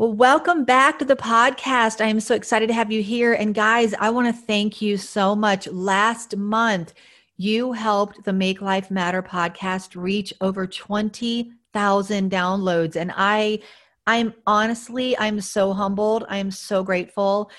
Well, 0.00 0.14
welcome 0.14 0.64
back 0.64 0.98
to 1.00 1.04
the 1.04 1.14
podcast. 1.14 2.00
I 2.00 2.08
am 2.08 2.20
so 2.20 2.34
excited 2.34 2.68
to 2.68 2.72
have 2.72 2.90
you 2.90 3.02
here. 3.02 3.34
And 3.34 3.54
guys, 3.54 3.92
I 4.00 4.08
want 4.08 4.34
to 4.34 4.42
thank 4.46 4.80
you 4.80 4.96
so 4.96 5.36
much. 5.36 5.66
Last 5.66 6.38
month, 6.38 6.94
you 7.36 7.74
helped 7.74 8.24
the 8.24 8.32
Make 8.32 8.62
Life 8.62 8.90
Matter 8.90 9.22
podcast 9.22 10.00
reach 10.02 10.32
over 10.40 10.66
20,000 10.66 12.30
downloads. 12.30 12.96
And 12.96 13.12
I, 13.14 13.58
I'm 14.06 14.32
honestly, 14.46 15.18
I'm 15.18 15.38
so 15.38 15.74
humbled. 15.74 16.24
I 16.30 16.38
am 16.38 16.50
so 16.50 16.82
grateful. 16.82 17.50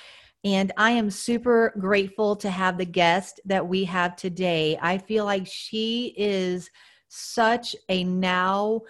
And 0.43 0.71
I 0.77 0.89
am 0.89 1.11
super 1.11 1.75
grateful 1.77 2.35
to 2.37 2.49
have 2.49 2.79
the 2.79 2.85
guest 2.85 3.39
that 3.45 3.67
we 3.67 3.83
have 3.83 4.15
today. 4.15 4.79
I 4.81 4.97
feel 4.97 5.25
like 5.25 5.45
she 5.45 6.15
is 6.17 6.71
such 7.07 7.75
a 7.87 8.03
now 8.03 8.81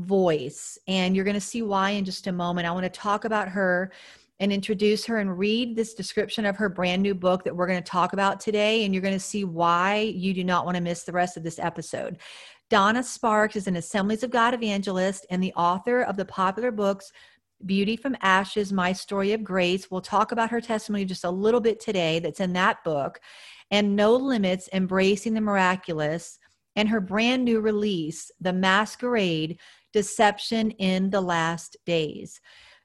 voice. 0.00 0.78
And 0.86 1.14
you're 1.14 1.24
going 1.24 1.34
to 1.34 1.40
see 1.40 1.62
why 1.62 1.90
in 1.90 2.04
just 2.04 2.26
a 2.26 2.32
moment. 2.32 2.66
I 2.66 2.72
want 2.72 2.84
to 2.84 2.90
talk 2.90 3.24
about 3.24 3.48
her 3.48 3.92
and 4.40 4.52
introduce 4.52 5.04
her 5.04 5.18
and 5.18 5.38
read 5.38 5.76
this 5.76 5.94
description 5.94 6.46
of 6.46 6.56
her 6.56 6.68
brand 6.68 7.02
new 7.02 7.14
book 7.14 7.44
that 7.44 7.54
we're 7.54 7.66
going 7.66 7.82
to 7.82 7.90
talk 7.90 8.12
about 8.12 8.40
today. 8.40 8.84
And 8.84 8.94
you're 8.94 9.02
going 9.02 9.14
to 9.14 9.20
see 9.20 9.44
why 9.44 10.12
you 10.14 10.32
do 10.32 10.44
not 10.44 10.64
want 10.64 10.76
to 10.76 10.82
miss 10.82 11.04
the 11.04 11.12
rest 11.12 11.36
of 11.36 11.42
this 11.42 11.58
episode. 11.58 12.18
Donna 12.70 13.02
Sparks 13.02 13.56
is 13.56 13.66
an 13.66 13.76
Assemblies 13.76 14.22
of 14.22 14.30
God 14.30 14.54
evangelist 14.54 15.26
and 15.30 15.42
the 15.42 15.52
author 15.54 16.02
of 16.02 16.16
the 16.16 16.24
popular 16.24 16.70
books 16.70 17.12
Beauty 17.66 17.96
from 17.96 18.16
Ashes, 18.22 18.72
My 18.72 18.92
Story 18.92 19.32
of 19.32 19.44
Grace. 19.44 19.90
We'll 19.90 20.00
talk 20.00 20.32
about 20.32 20.50
her 20.50 20.60
testimony 20.60 21.04
just 21.04 21.24
a 21.24 21.30
little 21.30 21.60
bit 21.60 21.78
today 21.78 22.18
that's 22.18 22.40
in 22.40 22.54
that 22.54 22.82
book, 22.84 23.20
and 23.70 23.94
No 23.94 24.14
Limits 24.14 24.68
Embracing 24.72 25.34
the 25.34 25.40
Miraculous, 25.40 26.38
and 26.76 26.88
her 26.88 27.00
brand 27.00 27.44
new 27.44 27.60
release, 27.60 28.30
The 28.40 28.52
Masquerade 28.52 29.58
Deception 29.92 30.70
in 30.72 31.10
the 31.10 31.20
Last 31.20 31.76
Days. 31.86 32.40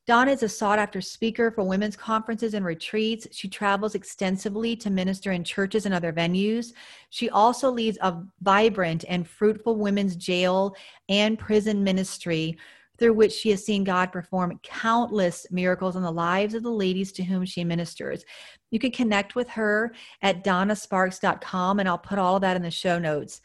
Donna 0.08 0.32
is 0.32 0.44
a 0.44 0.50
sought 0.50 0.78
after 0.78 1.02
speaker 1.02 1.50
for 1.50 1.64
women's 1.64 1.96
conferences 1.96 2.54
and 2.54 2.64
retreats. 2.64 3.28
She 3.32 3.48
travels 3.48 3.96
extensively 3.96 4.76
to 4.76 4.92
minister 4.92 5.32
in 5.32 5.44
churches 5.44 5.88
and 5.88 5.96
other 5.96 6.14
venues. 6.14 6.74
She 7.10 7.30
also 7.32 7.72
leads 7.72 7.98
a 8.02 8.22
vibrant 8.42 9.04
and 9.10 9.28
fruitful 9.28 9.78
women's 9.78 10.16
jail 10.16 10.76
and 11.10 11.40
prison 11.40 11.84
ministry 11.84 12.56
through 12.98 13.14
which 13.14 13.34
she 13.34 13.50
has 13.50 13.66
seen 13.66 13.84
God 13.84 14.12
perform 14.12 14.60
countless 14.64 15.48
miracles 15.52 15.96
in 15.96 16.04
the 16.04 16.12
lives 16.12 16.54
of 16.54 16.64
the 16.64 16.72
ladies 16.72 17.12
to 17.14 17.24
whom 17.24 17.44
she 17.44 17.64
ministers. 17.64 18.24
You 18.72 18.80
can 18.80 18.92
connect 18.92 19.36
with 19.36 19.50
her 19.50 19.94
at 20.22 20.44
donnasparks.com, 20.44 21.80
and 21.80 21.90
I'll 21.90 21.98
put 21.98 22.20
all 22.20 22.36
of 22.36 22.42
that 22.42 22.56
in 22.56 22.62
the 22.62 22.72
show 22.72 23.00
notes. 23.00 23.42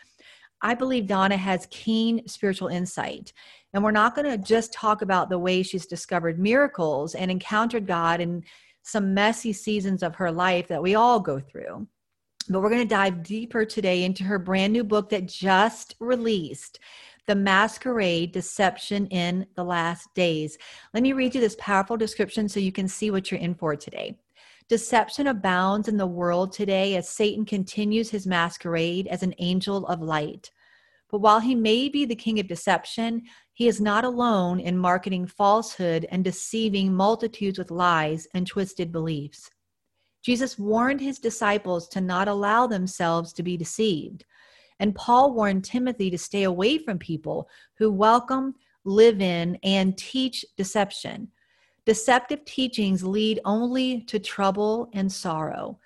I 0.62 0.74
believe 0.74 1.06
Donna 1.06 1.36
has 1.36 1.66
keen 1.70 2.26
spiritual 2.28 2.68
insight. 2.68 3.32
And 3.72 3.82
we're 3.82 3.92
not 3.92 4.14
going 4.14 4.30
to 4.30 4.38
just 4.38 4.72
talk 4.72 5.02
about 5.02 5.28
the 5.28 5.38
way 5.38 5.62
she's 5.62 5.86
discovered 5.86 6.38
miracles 6.38 7.14
and 7.14 7.30
encountered 7.30 7.86
God 7.86 8.20
in 8.20 8.42
some 8.82 9.14
messy 9.14 9.52
seasons 9.52 10.02
of 10.02 10.14
her 10.16 10.32
life 10.32 10.68
that 10.68 10.82
we 10.82 10.94
all 10.94 11.20
go 11.20 11.38
through. 11.38 11.86
But 12.48 12.60
we're 12.60 12.70
going 12.70 12.82
to 12.82 12.94
dive 12.94 13.22
deeper 13.22 13.64
today 13.64 14.04
into 14.04 14.24
her 14.24 14.38
brand 14.38 14.72
new 14.72 14.82
book 14.82 15.08
that 15.10 15.26
just 15.26 15.94
released 16.00 16.80
The 17.26 17.36
Masquerade 17.36 18.32
Deception 18.32 19.06
in 19.08 19.46
the 19.54 19.64
Last 19.64 20.12
Days. 20.14 20.58
Let 20.92 21.02
me 21.02 21.12
read 21.12 21.34
you 21.34 21.40
this 21.40 21.56
powerful 21.60 21.96
description 21.96 22.48
so 22.48 22.58
you 22.58 22.72
can 22.72 22.88
see 22.88 23.10
what 23.10 23.30
you're 23.30 23.40
in 23.40 23.54
for 23.54 23.76
today. 23.76 24.18
Deception 24.68 25.26
abounds 25.26 25.88
in 25.88 25.96
the 25.96 26.06
world 26.06 26.52
today 26.52 26.96
as 26.96 27.08
Satan 27.08 27.44
continues 27.44 28.10
his 28.10 28.26
masquerade 28.26 29.06
as 29.08 29.22
an 29.22 29.34
angel 29.38 29.86
of 29.86 30.00
light. 30.00 30.50
But 31.10 31.20
while 31.20 31.40
he 31.40 31.54
may 31.54 31.88
be 31.88 32.04
the 32.04 32.14
king 32.14 32.38
of 32.38 32.46
deception, 32.46 33.22
he 33.52 33.66
is 33.66 33.80
not 33.80 34.04
alone 34.04 34.60
in 34.60 34.78
marketing 34.78 35.26
falsehood 35.26 36.06
and 36.10 36.22
deceiving 36.22 36.94
multitudes 36.94 37.58
with 37.58 37.70
lies 37.70 38.28
and 38.34 38.46
twisted 38.46 38.92
beliefs. 38.92 39.50
Jesus 40.22 40.58
warned 40.58 41.00
his 41.00 41.18
disciples 41.18 41.88
to 41.88 42.00
not 42.00 42.28
allow 42.28 42.66
themselves 42.66 43.32
to 43.32 43.42
be 43.42 43.56
deceived. 43.56 44.24
And 44.78 44.94
Paul 44.94 45.34
warned 45.34 45.64
Timothy 45.64 46.10
to 46.10 46.18
stay 46.18 46.44
away 46.44 46.78
from 46.78 46.98
people 46.98 47.48
who 47.76 47.90
welcome, 47.90 48.54
live 48.84 49.20
in, 49.20 49.58
and 49.62 49.96
teach 49.96 50.44
deception 50.56 51.28
Deceptive 51.86 52.44
teachings 52.44 53.02
lead 53.02 53.40
only 53.44 54.02
to 54.02 54.18
trouble 54.18 54.90
and 54.92 55.10
sorrow, 55.10 55.78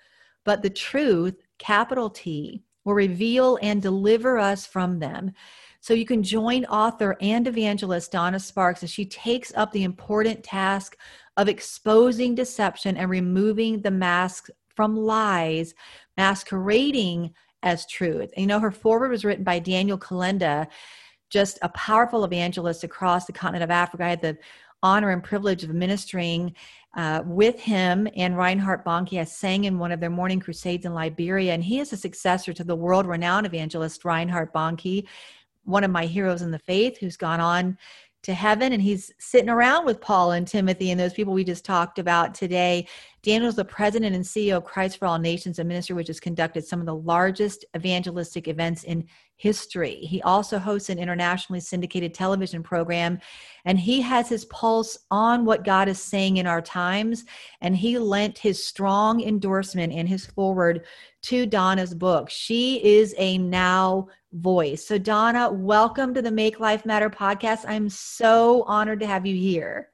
but 0.43 0.61
the 0.61 0.69
truth, 0.69 1.41
capital 1.57 2.09
T, 2.09 2.63
will 2.85 2.93
reveal 2.93 3.59
and 3.61 3.81
deliver 3.81 4.37
us 4.37 4.65
from 4.65 4.99
them. 4.99 5.33
So 5.81 5.93
you 5.93 6.05
can 6.05 6.23
join 6.23 6.65
author 6.65 7.17
and 7.19 7.47
evangelist 7.47 8.11
Donna 8.11 8.39
Sparks 8.39 8.81
as 8.81 8.89
she 8.89 9.05
takes 9.05 9.53
up 9.55 9.71
the 9.71 9.83
important 9.83 10.43
task 10.43 10.97
of 11.37 11.49
exposing 11.49 12.33
deception 12.33 12.97
and 12.97 13.09
removing 13.09 13.81
the 13.81 13.91
mask 13.91 14.47
from 14.75 14.95
lies, 14.95 15.73
masquerading 16.17 17.33
as 17.61 17.85
truth. 17.85 18.31
And 18.35 18.41
you 18.41 18.47
know, 18.47 18.59
her 18.59 18.71
foreword 18.71 19.11
was 19.11 19.25
written 19.25 19.43
by 19.43 19.59
Daniel 19.59 19.97
Kolenda, 19.97 20.67
just 21.29 21.59
a 21.61 21.69
powerful 21.69 22.23
evangelist 22.23 22.83
across 22.83 23.25
the 23.25 23.33
continent 23.33 23.63
of 23.63 23.71
Africa. 23.71 24.05
I 24.05 24.09
had 24.09 24.21
the 24.21 24.37
honor 24.85 25.09
and 25.09 25.23
privilege 25.23 25.63
of 25.63 25.71
ministering 25.71 26.53
uh, 26.95 27.23
with 27.25 27.59
him 27.59 28.07
and 28.15 28.37
Reinhard 28.37 28.85
Bonnke. 28.85 29.19
I 29.19 29.23
sang 29.23 29.63
in 29.63 29.79
one 29.79 29.91
of 29.91 29.99
their 29.99 30.11
morning 30.11 30.39
crusades 30.39 30.85
in 30.85 30.93
Liberia, 30.93 31.53
and 31.53 31.63
he 31.63 31.79
is 31.79 31.91
a 31.91 31.97
successor 31.97 32.53
to 32.53 32.63
the 32.63 32.75
world 32.75 33.07
renowned 33.07 33.47
evangelist 33.47 34.05
Reinhard 34.05 34.53
Bonnke, 34.53 35.07
one 35.63 35.83
of 35.83 35.89
my 35.89 36.05
heroes 36.05 36.43
in 36.43 36.51
the 36.51 36.59
faith, 36.59 36.99
who's 36.99 37.17
gone 37.17 37.39
on 37.39 37.79
to 38.25 38.33
heaven 38.33 38.73
and 38.73 38.81
he's 38.81 39.11
sitting 39.19 39.49
around 39.49 39.85
with 39.85 40.01
Paul 40.01 40.31
and 40.31 40.47
Timothy 40.47 40.89
and 40.89 40.99
those 40.99 41.13
people 41.13 41.31
we 41.31 41.43
just 41.43 41.63
talked 41.63 41.99
about 41.99 42.33
today. 42.33 42.87
Daniel's 43.21 43.55
the 43.55 43.63
president 43.63 44.15
and 44.15 44.25
CEO 44.25 44.57
of 44.57 44.63
Christ 44.63 44.97
for 44.97 45.05
All 45.05 45.19
Nations, 45.19 45.59
a 45.59 45.63
ministry 45.63 45.95
which 45.95 46.07
has 46.07 46.19
conducted 46.19 46.65
some 46.65 46.79
of 46.79 46.87
the 46.87 46.95
largest 46.95 47.65
evangelistic 47.75 48.47
events 48.47 48.83
in 48.83 49.05
history. 49.35 49.97
He 49.97 50.23
also 50.23 50.57
hosts 50.57 50.89
an 50.89 50.97
internationally 50.97 51.59
syndicated 51.59 52.15
television 52.15 52.63
program, 52.63 53.19
and 53.65 53.79
he 53.79 54.01
has 54.01 54.27
his 54.27 54.45
pulse 54.45 54.97
on 55.11 55.45
what 55.45 55.63
God 55.63 55.87
is 55.87 56.01
saying 56.01 56.37
in 56.37 56.47
our 56.47 56.61
times. 56.63 57.25
And 57.61 57.77
he 57.77 57.99
lent 57.99 58.39
his 58.39 58.65
strong 58.65 59.21
endorsement 59.21 59.93
in 59.93 60.07
his 60.07 60.25
foreword 60.25 60.85
to 61.23 61.45
Donna's 61.45 61.93
book. 61.93 62.29
She 62.31 62.83
is 62.83 63.13
a 63.19 63.37
now 63.37 64.07
voice. 64.35 64.85
So, 64.85 64.97
Donna, 64.97 65.49
welcome 65.49 66.13
to 66.13 66.21
the 66.21 66.31
Make 66.31 66.59
Life 66.59 66.85
Matter 66.85 67.09
podcast. 67.09 67.63
I'm 67.67 67.89
so 67.89 68.63
honored 68.63 68.99
to 68.99 69.07
have 69.07 69.25
you 69.25 69.35
here. 69.35 69.89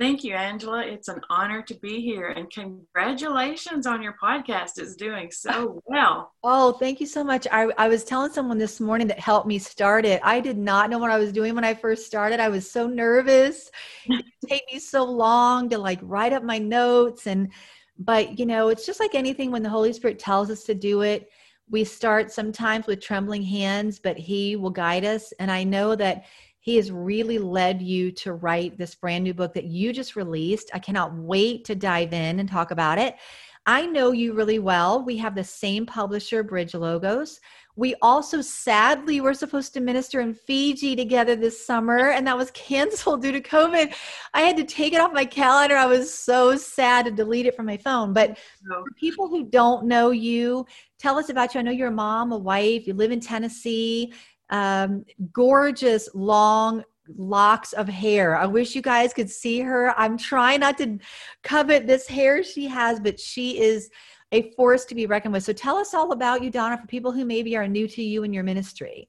Thank 0.00 0.22
you, 0.22 0.34
Angela. 0.34 0.84
It's 0.84 1.08
an 1.08 1.20
honor 1.28 1.62
to 1.62 1.74
be 1.74 2.00
here 2.00 2.28
and 2.28 2.48
congratulations 2.50 3.86
on 3.86 4.02
your 4.02 4.14
podcast. 4.22 4.78
It's 4.78 4.94
doing 4.94 5.30
so 5.30 5.82
well. 5.86 6.32
Oh, 6.44 6.72
thank 6.72 7.00
you 7.00 7.06
so 7.06 7.24
much. 7.24 7.46
I, 7.50 7.70
I 7.76 7.88
was 7.88 8.04
telling 8.04 8.32
someone 8.32 8.58
this 8.58 8.80
morning 8.80 9.08
that 9.08 9.18
helped 9.18 9.48
me 9.48 9.58
start 9.58 10.04
it. 10.04 10.20
I 10.24 10.40
did 10.40 10.58
not 10.58 10.90
know 10.90 10.98
what 10.98 11.10
I 11.10 11.18
was 11.18 11.32
doing 11.32 11.54
when 11.54 11.64
I 11.64 11.74
first 11.74 12.06
started. 12.06 12.38
I 12.38 12.48
was 12.48 12.70
so 12.70 12.86
nervous. 12.86 13.70
it 14.06 14.24
take 14.48 14.62
me 14.72 14.78
so 14.78 15.04
long 15.04 15.68
to 15.70 15.78
like 15.78 15.98
write 16.02 16.32
up 16.32 16.42
my 16.42 16.58
notes 16.58 17.26
and 17.26 17.52
but 18.00 18.38
you 18.38 18.46
know, 18.46 18.68
it's 18.68 18.86
just 18.86 19.00
like 19.00 19.16
anything 19.16 19.50
when 19.50 19.64
the 19.64 19.68
Holy 19.68 19.92
Spirit 19.92 20.20
tells 20.20 20.50
us 20.50 20.62
to 20.64 20.74
do 20.74 21.02
it. 21.02 21.28
We 21.70 21.84
start 21.84 22.32
sometimes 22.32 22.86
with 22.86 23.00
trembling 23.00 23.42
hands, 23.42 23.98
but 23.98 24.16
he 24.16 24.56
will 24.56 24.70
guide 24.70 25.04
us 25.04 25.32
and 25.38 25.50
I 25.50 25.64
know 25.64 25.94
that 25.96 26.24
he 26.60 26.76
has 26.76 26.90
really 26.90 27.38
led 27.38 27.80
you 27.80 28.12
to 28.12 28.34
write 28.34 28.76
this 28.76 28.94
brand 28.94 29.24
new 29.24 29.32
book 29.32 29.54
that 29.54 29.64
you 29.64 29.92
just 29.92 30.16
released. 30.16 30.70
I 30.74 30.78
cannot 30.78 31.14
wait 31.14 31.64
to 31.66 31.74
dive 31.74 32.12
in 32.12 32.40
and 32.40 32.48
talk 32.48 32.70
about 32.70 32.98
it. 32.98 33.16
I 33.64 33.86
know 33.86 34.12
you 34.12 34.32
really 34.32 34.58
well. 34.58 35.02
We 35.02 35.16
have 35.18 35.34
the 35.34 35.44
same 35.44 35.86
publisher, 35.86 36.42
Bridge 36.42 36.74
Logos. 36.74 37.40
We 37.78 37.94
also 38.02 38.40
sadly 38.40 39.20
were 39.20 39.34
supposed 39.34 39.72
to 39.74 39.80
minister 39.80 40.20
in 40.20 40.34
Fiji 40.34 40.96
together 40.96 41.36
this 41.36 41.64
summer, 41.64 42.10
and 42.10 42.26
that 42.26 42.36
was 42.36 42.50
canceled 42.50 43.22
due 43.22 43.30
to 43.30 43.40
COVID. 43.40 43.94
I 44.34 44.40
had 44.40 44.56
to 44.56 44.64
take 44.64 44.92
it 44.92 45.00
off 45.00 45.12
my 45.12 45.24
calendar. 45.24 45.76
I 45.76 45.86
was 45.86 46.12
so 46.12 46.56
sad 46.56 47.04
to 47.04 47.12
delete 47.12 47.46
it 47.46 47.54
from 47.54 47.66
my 47.66 47.76
phone. 47.76 48.12
But 48.12 48.36
for 48.66 48.82
people 48.96 49.28
who 49.28 49.44
don't 49.44 49.86
know 49.86 50.10
you, 50.10 50.66
tell 50.98 51.18
us 51.18 51.28
about 51.28 51.54
you. 51.54 51.60
I 51.60 51.62
know 51.62 51.70
you're 51.70 51.88
a 51.88 51.92
mom, 51.92 52.32
a 52.32 52.38
wife, 52.38 52.86
you 52.86 52.94
live 52.94 53.12
in 53.12 53.20
Tennessee 53.20 54.12
um, 54.50 55.04
gorgeous 55.32 56.08
long 56.14 56.82
locks 57.16 57.72
of 57.72 57.88
hair. 57.88 58.36
I 58.36 58.46
wish 58.46 58.74
you 58.74 58.82
guys 58.82 59.14
could 59.14 59.30
see 59.30 59.60
her. 59.60 59.98
I'm 59.98 60.18
trying 60.18 60.60
not 60.60 60.78
to 60.78 60.98
covet 61.42 61.86
this 61.86 62.06
hair 62.06 62.42
she 62.42 62.66
has, 62.66 63.00
but 63.00 63.18
she 63.18 63.60
is 63.60 63.88
a 64.32 64.50
force 64.52 64.84
to 64.86 64.94
be 64.94 65.06
reckoned 65.06 65.32
with. 65.32 65.44
So 65.44 65.52
tell 65.52 65.76
us 65.76 65.94
all 65.94 66.12
about 66.12 66.42
you, 66.42 66.50
Donna, 66.50 66.76
for 66.76 66.86
people 66.86 67.12
who 67.12 67.24
maybe 67.24 67.56
are 67.56 67.66
new 67.66 67.88
to 67.88 68.02
you 68.02 68.24
and 68.24 68.34
your 68.34 68.44
ministry. 68.44 69.08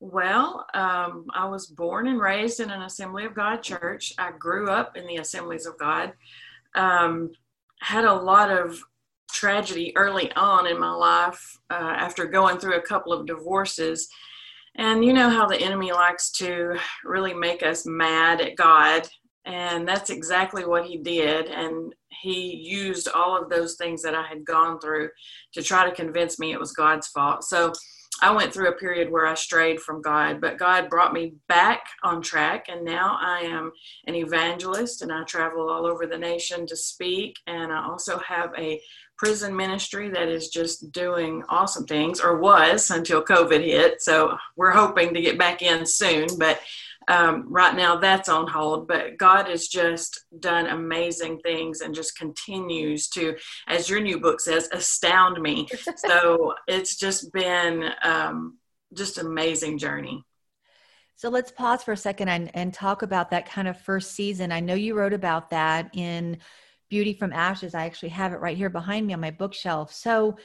Well, 0.00 0.66
um, 0.74 1.26
I 1.34 1.48
was 1.48 1.66
born 1.66 2.08
and 2.08 2.20
raised 2.20 2.60
in 2.60 2.70
an 2.70 2.82
Assembly 2.82 3.24
of 3.24 3.34
God 3.34 3.62
church. 3.62 4.12
I 4.18 4.32
grew 4.38 4.68
up 4.68 4.96
in 4.96 5.06
the 5.06 5.16
Assemblies 5.16 5.64
of 5.64 5.78
God. 5.78 6.12
Um, 6.74 7.32
had 7.80 8.04
a 8.04 8.12
lot 8.12 8.50
of 8.50 8.78
tragedy 9.32 9.92
early 9.96 10.30
on 10.32 10.66
in 10.66 10.78
my 10.78 10.92
life 10.92 11.58
uh, 11.70 11.94
after 11.96 12.26
going 12.26 12.58
through 12.58 12.76
a 12.76 12.82
couple 12.82 13.12
of 13.12 13.26
divorces. 13.26 14.08
And 14.76 15.04
you 15.04 15.12
know 15.12 15.30
how 15.30 15.46
the 15.46 15.60
enemy 15.60 15.92
likes 15.92 16.30
to 16.32 16.76
really 17.04 17.32
make 17.32 17.62
us 17.62 17.86
mad 17.86 18.40
at 18.40 18.56
God. 18.56 19.08
And 19.46 19.86
that's 19.86 20.10
exactly 20.10 20.64
what 20.64 20.86
he 20.86 20.96
did. 20.96 21.46
And 21.46 21.94
he 22.08 22.56
used 22.56 23.08
all 23.08 23.40
of 23.40 23.50
those 23.50 23.74
things 23.74 24.02
that 24.02 24.14
I 24.14 24.26
had 24.26 24.44
gone 24.44 24.80
through 24.80 25.10
to 25.52 25.62
try 25.62 25.88
to 25.88 25.94
convince 25.94 26.38
me 26.38 26.52
it 26.52 26.60
was 26.60 26.72
God's 26.72 27.08
fault. 27.08 27.44
So 27.44 27.72
I 28.22 28.30
went 28.30 28.54
through 28.54 28.68
a 28.68 28.76
period 28.76 29.10
where 29.10 29.26
I 29.26 29.34
strayed 29.34 29.80
from 29.80 30.00
God, 30.00 30.40
but 30.40 30.56
God 30.56 30.88
brought 30.88 31.12
me 31.12 31.34
back 31.48 31.82
on 32.02 32.22
track. 32.22 32.66
And 32.68 32.84
now 32.84 33.18
I 33.20 33.40
am 33.40 33.72
an 34.06 34.14
evangelist 34.14 35.02
and 35.02 35.12
I 35.12 35.24
travel 35.24 35.68
all 35.68 35.84
over 35.84 36.06
the 36.06 36.16
nation 36.16 36.66
to 36.68 36.76
speak. 36.76 37.36
And 37.46 37.72
I 37.72 37.84
also 37.84 38.18
have 38.20 38.52
a 38.56 38.80
prison 39.18 39.54
ministry 39.54 40.10
that 40.10 40.28
is 40.28 40.48
just 40.48 40.90
doing 40.92 41.42
awesome 41.48 41.86
things, 41.86 42.20
or 42.20 42.38
was 42.38 42.90
until 42.90 43.22
COVID 43.22 43.64
hit. 43.64 44.02
So 44.02 44.36
we're 44.56 44.72
hoping 44.72 45.14
to 45.14 45.20
get 45.20 45.38
back 45.38 45.62
in 45.62 45.84
soon. 45.84 46.26
But 46.38 46.60
um, 47.08 47.46
right 47.48 47.74
now 47.74 47.96
that's 47.96 48.28
on 48.28 48.46
hold. 48.46 48.88
But 48.88 49.18
God 49.18 49.48
has 49.48 49.68
just 49.68 50.24
done 50.40 50.66
amazing 50.66 51.38
things 51.40 51.80
and 51.80 51.94
just 51.94 52.18
continues 52.18 53.08
to, 53.08 53.36
as 53.68 53.88
your 53.88 54.00
new 54.00 54.20
book 54.20 54.40
says, 54.40 54.68
astound 54.72 55.40
me. 55.40 55.68
so 55.96 56.54
it's 56.66 56.96
just 56.96 57.32
been 57.32 57.90
um, 58.02 58.58
just 58.92 59.18
amazing 59.18 59.78
journey. 59.78 60.24
So 61.16 61.28
let's 61.28 61.52
pause 61.52 61.82
for 61.82 61.92
a 61.92 61.96
second 61.96 62.28
and, 62.28 62.50
and 62.54 62.74
talk 62.74 63.02
about 63.02 63.30
that 63.30 63.48
kind 63.48 63.68
of 63.68 63.80
first 63.80 64.12
season. 64.12 64.50
I 64.50 64.60
know 64.60 64.74
you 64.74 64.94
wrote 64.94 65.12
about 65.12 65.50
that 65.50 65.90
in 65.94 66.38
Beauty 66.90 67.14
from 67.14 67.32
Ashes. 67.32 67.74
I 67.74 67.86
actually 67.86 68.08
have 68.10 68.32
it 68.32 68.40
right 68.40 68.56
here 68.56 68.70
behind 68.70 69.06
me 69.06 69.14
on 69.14 69.20
my 69.20 69.30
bookshelf. 69.30 69.92
So 69.92 70.36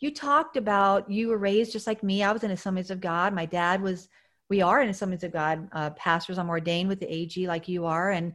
you 0.00 0.12
talked 0.12 0.56
about 0.56 1.10
you 1.10 1.28
were 1.28 1.38
raised 1.38 1.72
just 1.72 1.86
like 1.86 2.02
me. 2.02 2.22
I 2.22 2.32
was 2.32 2.44
in 2.44 2.50
Assemblies 2.50 2.90
of 2.90 3.00
God. 3.00 3.34
My 3.34 3.46
dad 3.46 3.80
was 3.80 4.08
we 4.48 4.62
are 4.62 4.80
in 4.80 4.88
Assemblies 4.88 5.24
of 5.24 5.32
God 5.32 5.68
uh, 5.72 5.90
pastors. 5.90 6.38
I'm 6.38 6.48
ordained 6.48 6.88
with 6.88 7.00
the 7.00 7.12
AG 7.12 7.46
like 7.46 7.68
you 7.68 7.86
are, 7.86 8.10
and 8.10 8.32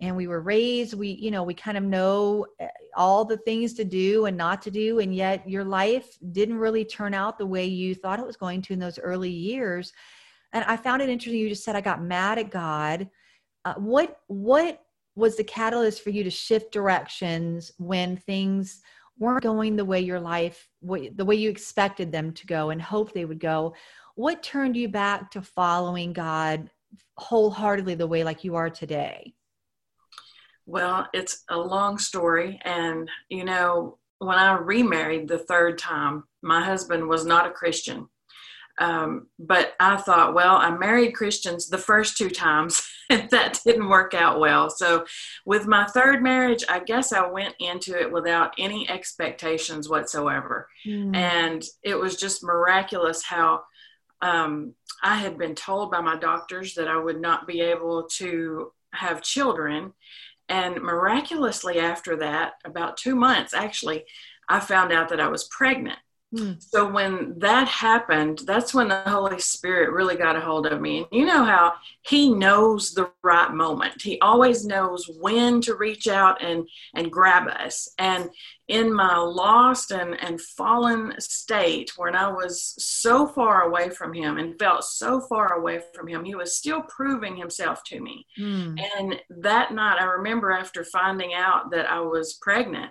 and 0.00 0.16
we 0.16 0.26
were 0.26 0.40
raised. 0.40 0.94
We 0.94 1.08
you 1.08 1.30
know 1.30 1.42
we 1.42 1.54
kind 1.54 1.76
of 1.76 1.84
know 1.84 2.46
eh, 2.58 2.68
all 2.96 3.24
the 3.24 3.36
things 3.38 3.74
to 3.74 3.84
do 3.84 4.26
and 4.26 4.36
not 4.36 4.62
to 4.62 4.70
do, 4.70 4.98
and 4.98 5.14
yet 5.14 5.48
your 5.48 5.64
life 5.64 6.18
didn't 6.32 6.58
really 6.58 6.84
turn 6.84 7.14
out 7.14 7.38
the 7.38 7.46
way 7.46 7.66
you 7.66 7.94
thought 7.94 8.18
it 8.18 8.26
was 8.26 8.36
going 8.36 8.62
to 8.62 8.72
in 8.72 8.78
those 8.78 8.98
early 8.98 9.30
years. 9.30 9.92
And 10.52 10.64
I 10.64 10.76
found 10.76 11.00
it 11.00 11.08
interesting. 11.08 11.40
You 11.40 11.48
just 11.48 11.64
said 11.64 11.76
I 11.76 11.80
got 11.80 12.02
mad 12.02 12.38
at 12.38 12.50
God. 12.50 13.08
Uh, 13.64 13.74
what 13.74 14.20
what 14.26 14.82
was 15.14 15.36
the 15.36 15.44
catalyst 15.44 16.02
for 16.02 16.10
you 16.10 16.24
to 16.24 16.30
shift 16.30 16.72
directions 16.72 17.70
when 17.78 18.16
things 18.16 18.80
weren't 19.18 19.42
going 19.42 19.76
the 19.76 19.84
way 19.84 20.00
your 20.00 20.18
life 20.18 20.68
the 20.82 21.24
way 21.24 21.36
you 21.36 21.48
expected 21.48 22.10
them 22.10 22.32
to 22.32 22.46
go 22.46 22.70
and 22.70 22.80
hoped 22.80 23.14
they 23.14 23.24
would 23.24 23.38
go 23.38 23.74
what 24.14 24.42
turned 24.42 24.76
you 24.76 24.88
back 24.88 25.30
to 25.32 25.42
following 25.42 26.12
God 26.12 26.70
wholeheartedly 27.16 27.94
the 27.94 28.06
way 28.06 28.24
like 28.24 28.44
you 28.44 28.56
are 28.56 28.70
today? 28.70 29.34
Well, 30.66 31.08
it's 31.12 31.44
a 31.50 31.58
long 31.58 31.98
story. 31.98 32.60
And, 32.64 33.08
you 33.28 33.44
know, 33.44 33.98
when 34.18 34.38
I 34.38 34.52
remarried 34.52 35.28
the 35.28 35.38
third 35.38 35.78
time, 35.78 36.24
my 36.42 36.62
husband 36.62 37.08
was 37.08 37.24
not 37.24 37.46
a 37.46 37.50
Christian. 37.50 38.08
Um, 38.78 39.28
but 39.38 39.74
I 39.80 39.96
thought, 39.96 40.34
well, 40.34 40.56
I 40.56 40.70
married 40.70 41.14
Christians 41.14 41.68
the 41.68 41.78
first 41.78 42.16
two 42.16 42.30
times, 42.30 42.88
and 43.10 43.28
that 43.30 43.60
didn't 43.64 43.88
work 43.88 44.14
out 44.14 44.40
well. 44.40 44.70
So, 44.70 45.04
with 45.44 45.66
my 45.66 45.84
third 45.86 46.22
marriage, 46.22 46.64
I 46.68 46.80
guess 46.80 47.12
I 47.12 47.26
went 47.26 47.54
into 47.60 48.00
it 48.00 48.10
without 48.10 48.54
any 48.58 48.88
expectations 48.88 49.90
whatsoever. 49.90 50.68
Mm. 50.86 51.14
And 51.14 51.62
it 51.82 51.96
was 51.96 52.16
just 52.16 52.42
miraculous 52.42 53.22
how 53.22 53.62
um, 54.22 54.74
I 55.02 55.16
had 55.16 55.36
been 55.36 55.54
told 55.54 55.90
by 55.90 56.00
my 56.00 56.16
doctors 56.16 56.74
that 56.74 56.88
I 56.88 56.96
would 56.96 57.20
not 57.20 57.46
be 57.46 57.60
able 57.60 58.04
to 58.18 58.72
have 58.94 59.20
children. 59.20 59.92
And 60.48 60.80
miraculously, 60.80 61.78
after 61.78 62.16
that, 62.16 62.54
about 62.64 62.96
two 62.96 63.16
months 63.16 63.52
actually, 63.52 64.04
I 64.48 64.60
found 64.60 64.92
out 64.92 65.08
that 65.08 65.20
I 65.20 65.28
was 65.28 65.44
pregnant. 65.44 65.98
Hmm. 66.34 66.52
So 66.58 66.90
when 66.90 67.38
that 67.40 67.68
happened, 67.68 68.40
that's 68.46 68.72
when 68.72 68.88
the 68.88 69.02
Holy 69.02 69.38
Spirit 69.38 69.92
really 69.92 70.16
got 70.16 70.36
a 70.36 70.40
hold 70.40 70.66
of 70.66 70.80
me. 70.80 70.98
And 70.98 71.06
you 71.10 71.26
know 71.26 71.44
how 71.44 71.74
He 72.02 72.32
knows 72.32 72.92
the 72.92 73.10
right 73.22 73.52
moment. 73.52 74.00
He 74.00 74.18
always 74.20 74.64
knows 74.64 75.10
when 75.20 75.60
to 75.62 75.74
reach 75.74 76.08
out 76.08 76.42
and 76.42 76.66
and 76.94 77.12
grab 77.12 77.48
us. 77.48 77.88
And 77.98 78.30
in 78.68 78.90
my 78.90 79.16
lost 79.16 79.90
and, 79.90 80.18
and 80.22 80.40
fallen 80.40 81.14
state, 81.18 81.92
when 81.96 82.16
I 82.16 82.28
was 82.28 82.74
so 82.78 83.26
far 83.26 83.64
away 83.64 83.90
from 83.90 84.14
Him 84.14 84.38
and 84.38 84.58
felt 84.58 84.84
so 84.84 85.20
far 85.20 85.52
away 85.52 85.82
from 85.94 86.08
Him, 86.08 86.24
He 86.24 86.34
was 86.34 86.56
still 86.56 86.80
proving 86.82 87.36
Himself 87.36 87.82
to 87.88 88.00
me. 88.00 88.26
Hmm. 88.38 88.76
And 88.96 89.20
that 89.42 89.74
night, 89.74 90.00
I 90.00 90.04
remember 90.04 90.50
after 90.50 90.82
finding 90.84 91.34
out 91.34 91.70
that 91.72 91.90
I 91.90 92.00
was 92.00 92.38
pregnant. 92.40 92.90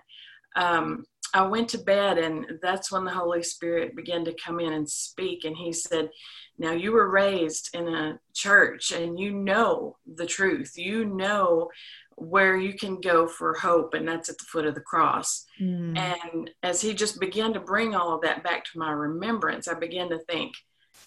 Um, 0.55 1.05
I 1.33 1.43
went 1.43 1.69
to 1.69 1.77
bed, 1.77 2.17
and 2.17 2.45
that's 2.61 2.91
when 2.91 3.05
the 3.05 3.11
Holy 3.11 3.43
Spirit 3.43 3.95
began 3.95 4.25
to 4.25 4.35
come 4.43 4.59
in 4.59 4.73
and 4.73 4.89
speak. 4.89 5.45
And 5.45 5.55
He 5.55 5.71
said, 5.73 6.09
Now 6.57 6.71
you 6.71 6.91
were 6.91 7.09
raised 7.09 7.69
in 7.73 7.87
a 7.87 8.19
church, 8.33 8.91
and 8.91 9.19
you 9.19 9.31
know 9.31 9.97
the 10.15 10.25
truth. 10.25 10.73
You 10.77 11.05
know 11.05 11.69
where 12.15 12.55
you 12.57 12.73
can 12.73 12.99
go 13.01 13.27
for 13.27 13.53
hope, 13.53 13.93
and 13.93 14.07
that's 14.07 14.29
at 14.29 14.37
the 14.37 14.45
foot 14.45 14.65
of 14.65 14.75
the 14.75 14.81
cross. 14.81 15.45
Mm. 15.59 15.97
And 15.97 16.49
as 16.63 16.81
He 16.81 16.93
just 16.93 17.19
began 17.19 17.53
to 17.53 17.59
bring 17.59 17.95
all 17.95 18.13
of 18.13 18.21
that 18.21 18.43
back 18.43 18.65
to 18.65 18.79
my 18.79 18.91
remembrance, 18.91 19.67
I 19.67 19.73
began 19.73 20.09
to 20.09 20.19
think, 20.19 20.53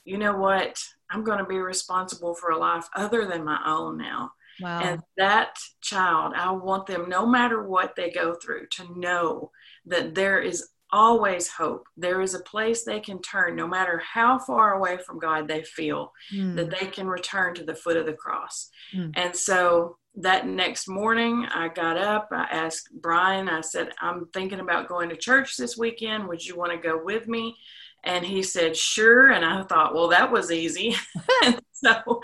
you 0.05 0.19
know 0.19 0.37
what? 0.37 0.83
I'm 1.11 1.25
going 1.25 1.39
to 1.39 1.45
be 1.45 1.59
responsible 1.59 2.35
for 2.35 2.51
a 2.51 2.59
life 2.59 2.89
other 2.95 3.27
than 3.27 3.45
my 3.45 3.61
own 3.67 3.99
now. 3.99 4.33
Wow. 4.61 4.81
And 4.81 5.03
that 5.17 5.57
child, 5.81 6.35
I 6.37 6.51
want 6.53 6.87
them, 6.87 7.09
no 7.09 7.27
matter 7.27 7.63
what 7.65 7.95
they 7.97 8.11
go 8.11 8.35
through, 8.35 8.67
to 8.73 8.99
know 8.99 9.51
that 9.87 10.15
there 10.15 10.41
is 10.41 10.69
always 10.95 11.49
hope. 11.49 11.89
There 11.97 12.21
is 12.21 12.35
a 12.35 12.41
place 12.41 12.85
they 12.85 13.01
can 13.01 13.21
turn, 13.21 13.57
no 13.57 13.67
matter 13.67 13.99
how 13.99 14.39
far 14.39 14.75
away 14.75 14.99
from 14.99 15.19
God 15.19 15.49
they 15.49 15.63
feel, 15.65 16.13
mm. 16.33 16.55
that 16.57 16.71
they 16.71 16.87
can 16.87 17.09
return 17.09 17.55
to 17.57 17.65
the 17.65 17.75
foot 17.75 17.97
of 17.97 18.07
the 18.07 18.13
cross. 18.13 18.71
Mm. 18.95 19.13
And 19.15 19.37
so 19.37 19.97
that 20.17 20.47
next 20.47 20.89
morning, 20.89 21.47
I 21.53 21.69
got 21.69 21.99
up. 21.99 22.29
I 22.31 22.45
asked 22.45 22.91
Brian, 22.93 23.49
I 23.49 23.61
said, 23.61 23.91
I'm 24.01 24.27
thinking 24.33 24.61
about 24.61 24.89
going 24.89 25.09
to 25.09 25.17
church 25.17 25.57
this 25.57 25.77
weekend. 25.77 26.29
Would 26.29 26.45
you 26.45 26.57
want 26.57 26.71
to 26.71 26.79
go 26.79 27.03
with 27.03 27.27
me? 27.27 27.57
And 28.05 28.25
he 28.25 28.43
said, 28.43 28.77
sure. 28.77 29.33
And 29.33 29.45
I 29.45 29.63
thought, 29.63 29.95
well, 29.95 30.09
that 30.09 30.31
was 30.31 30.53
easy. 30.53 30.95
so 31.73 32.21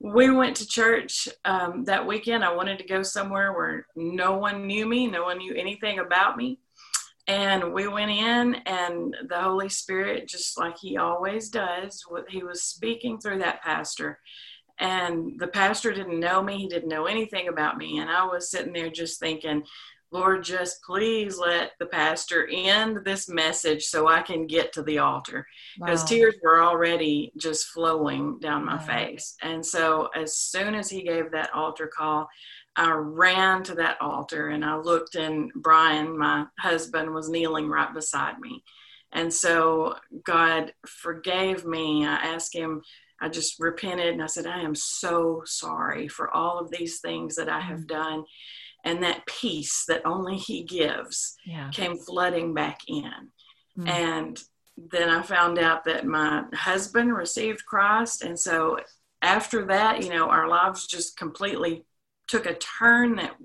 we 0.00 0.30
went 0.30 0.56
to 0.56 0.66
church 0.66 1.28
um, 1.44 1.84
that 1.84 2.06
weekend. 2.06 2.44
I 2.44 2.54
wanted 2.54 2.78
to 2.78 2.86
go 2.86 3.02
somewhere 3.02 3.52
where 3.52 3.86
no 3.96 4.36
one 4.36 4.66
knew 4.66 4.84
me, 4.84 5.06
no 5.06 5.22
one 5.22 5.38
knew 5.38 5.54
anything 5.54 6.00
about 6.00 6.36
me. 6.36 6.58
And 7.28 7.72
we 7.72 7.86
went 7.86 8.10
in, 8.10 8.54
and 8.66 9.16
the 9.28 9.40
Holy 9.40 9.68
Spirit, 9.68 10.28
just 10.28 10.58
like 10.58 10.76
He 10.78 10.96
always 10.96 11.50
does, 11.50 12.04
He 12.28 12.42
was 12.42 12.64
speaking 12.64 13.18
through 13.18 13.38
that 13.38 13.62
pastor. 13.62 14.18
And 14.78 15.38
the 15.38 15.46
pastor 15.46 15.92
didn't 15.92 16.18
know 16.18 16.42
me, 16.42 16.58
he 16.58 16.66
didn't 16.66 16.88
know 16.88 17.06
anything 17.06 17.48
about 17.48 17.76
me. 17.76 17.98
And 17.98 18.10
I 18.10 18.24
was 18.24 18.50
sitting 18.50 18.72
there 18.72 18.90
just 18.90 19.20
thinking, 19.20 19.62
Lord, 20.12 20.44
just 20.44 20.82
please 20.82 21.38
let 21.38 21.72
the 21.78 21.86
pastor 21.86 22.46
end 22.52 22.98
this 23.04 23.30
message 23.30 23.84
so 23.84 24.08
I 24.08 24.20
can 24.20 24.46
get 24.46 24.72
to 24.74 24.82
the 24.82 24.98
altar. 24.98 25.46
Because 25.78 26.00
wow. 26.00 26.06
tears 26.06 26.34
were 26.42 26.62
already 26.62 27.32
just 27.38 27.68
flowing 27.68 28.38
down 28.38 28.66
my 28.66 28.76
wow. 28.76 28.82
face. 28.82 29.36
And 29.42 29.64
so, 29.64 30.10
as 30.14 30.36
soon 30.36 30.74
as 30.74 30.90
he 30.90 31.02
gave 31.02 31.30
that 31.30 31.54
altar 31.54 31.86
call, 31.86 32.28
I 32.76 32.90
ran 32.92 33.62
to 33.64 33.74
that 33.76 34.00
altar 34.00 34.48
and 34.48 34.64
I 34.64 34.76
looked, 34.76 35.14
and 35.14 35.50
Brian, 35.54 36.16
my 36.18 36.46
husband, 36.58 37.12
was 37.12 37.28
kneeling 37.28 37.68
right 37.68 37.92
beside 37.92 38.38
me. 38.38 38.64
And 39.12 39.32
so 39.32 39.96
God 40.24 40.72
forgave 40.86 41.66
me. 41.66 42.06
I 42.06 42.14
asked 42.14 42.54
him, 42.54 42.82
I 43.20 43.28
just 43.28 43.60
repented 43.60 44.14
and 44.14 44.22
I 44.22 44.26
said, 44.26 44.46
I 44.46 44.62
am 44.62 44.74
so 44.74 45.42
sorry 45.44 46.08
for 46.08 46.34
all 46.34 46.58
of 46.58 46.70
these 46.70 47.00
things 47.00 47.36
that 47.36 47.48
I 47.48 47.60
have 47.60 47.80
mm. 47.80 47.88
done. 47.88 48.24
And 48.84 49.02
that 49.04 49.26
peace 49.26 49.84
that 49.86 50.04
only 50.04 50.36
He 50.36 50.64
gives 50.64 51.36
yeah. 51.46 51.70
came 51.70 51.96
flooding 51.96 52.52
back 52.52 52.80
in. 52.88 53.12
Mm. 53.78 53.88
And 53.88 54.42
then 54.76 55.08
I 55.08 55.22
found 55.22 55.58
out 55.58 55.84
that 55.84 56.04
my 56.04 56.44
husband 56.52 57.14
received 57.14 57.64
Christ. 57.64 58.22
And 58.22 58.38
so 58.38 58.78
after 59.20 59.66
that, 59.66 60.02
you 60.02 60.10
know, 60.10 60.28
our 60.28 60.48
lives 60.48 60.86
just 60.86 61.16
completely 61.16 61.84
took 62.32 62.46
a 62.46 62.54
turn 62.54 63.16
that 63.16 63.36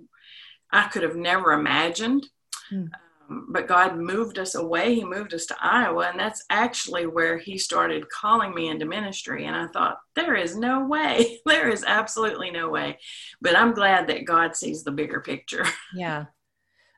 I 0.72 0.88
could 0.88 1.04
have 1.04 1.18
never 1.18 1.52
imagined. 1.52 2.26
Mm. 2.72 2.90
Um, 3.30 3.48
but 3.50 3.68
God 3.68 3.98
moved 3.98 4.40
us 4.40 4.56
away. 4.56 4.96
He 4.96 5.04
moved 5.04 5.34
us 5.34 5.46
to 5.48 5.58
Iowa, 5.62 6.08
and 6.10 6.18
that's 6.18 6.46
actually 6.50 7.06
where 7.06 7.38
He 7.38 7.58
started 7.58 8.10
calling 8.10 8.56
me 8.56 8.70
into 8.70 8.86
ministry. 8.86 9.46
And 9.46 9.58
I 9.58 9.68
thought, 9.68 9.98
there 10.16 10.36
is 10.36 10.56
no 10.56 10.86
way. 10.86 11.42
there 11.46 11.68
is 11.68 11.84
absolutely 11.86 12.50
no 12.50 12.70
way. 12.70 12.98
But 13.42 13.58
I'm 13.58 13.74
glad 13.74 14.08
that 14.08 14.24
God 14.24 14.56
sees 14.56 14.84
the 14.84 14.92
bigger 14.92 15.20
picture. 15.20 15.66
Yeah. 15.94 16.26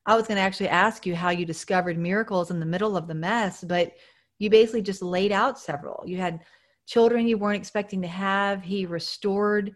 I 0.06 0.16
was 0.16 0.28
going 0.28 0.38
to 0.38 0.42
actually 0.42 0.70
ask 0.70 1.06
you 1.06 1.16
how 1.16 1.30
you 1.30 1.46
discovered 1.46 1.98
miracles 1.98 2.50
in 2.52 2.60
the 2.60 2.66
middle 2.66 2.98
of 2.98 3.08
the 3.08 3.14
mess, 3.14 3.64
but 3.64 3.94
you 4.40 4.50
basically 4.50 4.82
just 4.82 5.04
laid 5.04 5.32
out 5.32 5.60
several. 5.60 6.04
You 6.08 6.18
had 6.18 6.40
children 6.88 7.28
you 7.28 7.38
weren't 7.38 7.62
expecting 7.62 8.02
to 8.02 8.08
have. 8.08 8.64
He 8.64 8.86
restored 8.88 9.76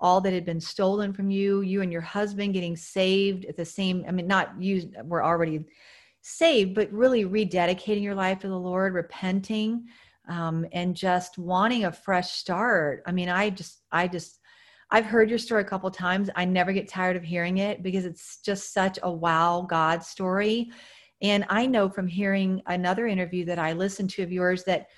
all 0.00 0.20
that 0.20 0.32
had 0.32 0.44
been 0.44 0.60
stolen 0.60 1.12
from 1.12 1.30
you, 1.30 1.62
you 1.62 1.82
and 1.82 1.90
your 1.90 2.02
husband 2.02 2.54
getting 2.54 2.76
saved 2.76 3.44
at 3.46 3.56
the 3.56 3.64
same, 3.64 4.04
I 4.06 4.12
mean, 4.12 4.26
not 4.26 4.60
you 4.60 4.90
were 5.04 5.24
already 5.24 5.64
saved, 6.20 6.74
but 6.74 6.92
really 6.92 7.24
rededicating 7.24 8.02
your 8.02 8.14
life 8.14 8.40
to 8.40 8.48
the 8.48 8.58
Lord, 8.58 8.94
repenting, 8.94 9.86
um, 10.28 10.66
and 10.72 10.94
just 10.94 11.38
wanting 11.38 11.84
a 11.84 11.92
fresh 11.92 12.32
start. 12.32 13.02
I 13.06 13.12
mean, 13.12 13.28
I 13.28 13.50
just, 13.50 13.82
I 13.92 14.08
just, 14.08 14.40
I've 14.90 15.06
heard 15.06 15.30
your 15.30 15.38
story 15.38 15.62
a 15.62 15.66
couple 15.66 15.90
times. 15.90 16.28
I 16.36 16.44
never 16.44 16.72
get 16.72 16.88
tired 16.88 17.16
of 17.16 17.22
hearing 17.22 17.58
it 17.58 17.82
because 17.82 18.04
it's 18.04 18.40
just 18.40 18.72
such 18.72 18.98
a 19.02 19.10
wow 19.10 19.66
God 19.68 20.02
story. 20.02 20.70
And 21.22 21.44
I 21.48 21.66
know 21.66 21.88
from 21.88 22.06
hearing 22.06 22.60
another 22.66 23.06
interview 23.06 23.44
that 23.46 23.58
I 23.58 23.72
listened 23.72 24.10
to 24.10 24.22
of 24.22 24.32
yours 24.32 24.64
that 24.64 24.88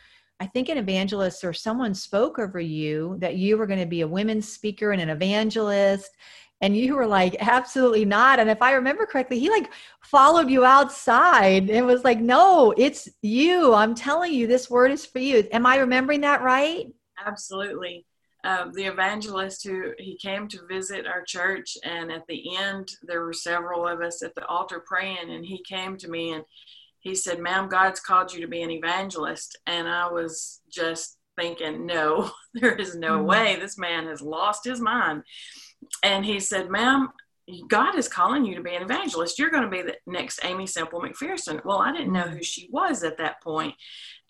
I 0.41 0.47
think 0.47 0.69
an 0.69 0.79
evangelist 0.79 1.43
or 1.45 1.53
someone 1.53 1.95
spoke 1.95 2.39
over 2.39 2.61
you 2.61 3.17
that 3.21 3.37
you 3.37 3.57
were 3.57 3.67
going 3.67 3.81
to 3.81 3.87
be 3.87 4.03
a 4.03 4.09
women's 4.09 4.49
speaker 4.51 4.93
and 4.93 5.03
an 5.03 5.11
evangelist. 5.11 6.11
And 6.61 6.77
you 6.77 6.97
were 6.97 7.07
like, 7.07 7.37
absolutely 7.41 8.05
not. 8.05 8.41
And 8.41 8.51
if 8.51 8.63
I 8.63 8.73
remember 8.73 9.07
correctly, 9.07 9.39
he 9.39 9.51
like 9.51 9.71
followed 10.01 10.51
you 10.51 10.65
outside 10.65 11.71
and 11.71 11.87
was 11.87 12.05
like, 12.05 12.21
no, 12.21 12.73
it's 12.77 13.09
you. 13.23 13.75
I'm 13.75 13.95
telling 13.95 14.33
you, 14.33 14.47
this 14.47 14.69
word 14.71 14.91
is 14.91 15.07
for 15.07 15.21
you. 15.21 15.47
Am 15.53 15.67
I 15.67 15.77
remembering 15.77 16.21
that 16.23 16.43
right? 16.43 16.87
Absolutely. 17.25 18.05
Uh, 18.45 18.67
the 18.73 18.85
evangelist 18.85 19.67
who 19.67 19.93
he 19.99 20.17
came 20.17 20.47
to 20.47 20.67
visit 20.69 21.07
our 21.07 21.23
church, 21.25 21.77
and 21.83 22.11
at 22.13 22.25
the 22.29 22.57
end, 22.57 22.89
there 23.03 23.25
were 23.25 23.33
several 23.33 23.87
of 23.87 24.01
us 24.01 24.23
at 24.23 24.33
the 24.37 24.47
altar 24.47 24.83
praying, 24.87 25.31
and 25.31 25.45
he 25.45 25.61
came 25.65 25.97
to 25.97 26.09
me 26.09 26.33
and 26.33 26.45
he 27.01 27.15
said, 27.15 27.41
Ma'am, 27.41 27.69
God's 27.69 28.01
called 28.01 28.33
you 28.33 28.41
to 28.41 28.49
be 28.49 28.63
an 28.63 28.71
evangelist. 28.71 29.59
And 29.67 29.89
I 29.89 30.11
was 30.11 30.61
just 30.71 31.17
thinking, 31.39 31.87
No, 31.87 32.31
there 32.55 32.75
is 32.75 32.97
no 32.97 33.19
mm-hmm. 33.19 33.27
way. 33.27 33.57
This 33.57 33.79
man 33.79 34.07
has 34.07 34.21
lost 34.21 34.65
his 34.65 34.81
mind. 34.81 35.23
And 36.03 36.25
he 36.25 36.41
said, 36.41 36.71
Ma'am, 36.71 37.11
God 37.69 37.97
is 37.97 38.09
calling 38.09 38.45
you 38.45 38.55
to 38.57 38.63
be 38.63 38.75
an 38.75 38.83
evangelist. 38.83 39.39
You're 39.39 39.51
going 39.51 39.63
to 39.63 39.71
be 39.71 39.83
the 39.83 39.97
next 40.07 40.45
Aimee 40.45 40.67
Semple 40.67 41.01
McPherson. 41.01 41.65
Well, 41.65 41.79
I 41.79 41.93
didn't 41.93 42.13
know 42.13 42.25
mm-hmm. 42.25 42.37
who 42.37 42.43
she 42.43 42.69
was 42.71 43.05
at 43.05 43.19
that 43.19 43.43
point. 43.43 43.75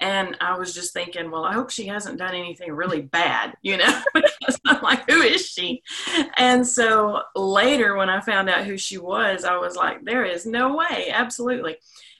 And 0.00 0.36
I 0.40 0.56
was 0.56 0.74
just 0.74 0.92
thinking, 0.92 1.28
well, 1.28 1.44
I 1.44 1.54
hope 1.54 1.70
she 1.70 1.88
hasn't 1.88 2.18
done 2.18 2.34
anything 2.34 2.70
really 2.70 3.00
bad, 3.00 3.54
you 3.62 3.78
know, 3.78 4.02
because 4.14 4.60
I'm 4.64 4.80
like, 4.80 5.10
who 5.10 5.22
is 5.22 5.48
she? 5.48 5.82
And 6.36 6.64
so 6.64 7.22
later, 7.34 7.96
when 7.96 8.08
I 8.08 8.20
found 8.20 8.48
out 8.48 8.64
who 8.64 8.78
she 8.78 8.98
was, 8.98 9.42
I 9.42 9.56
was 9.56 9.74
like, 9.74 10.04
there 10.04 10.24
is 10.24 10.46
no 10.46 10.76
way, 10.76 11.10
absolutely 11.12 11.78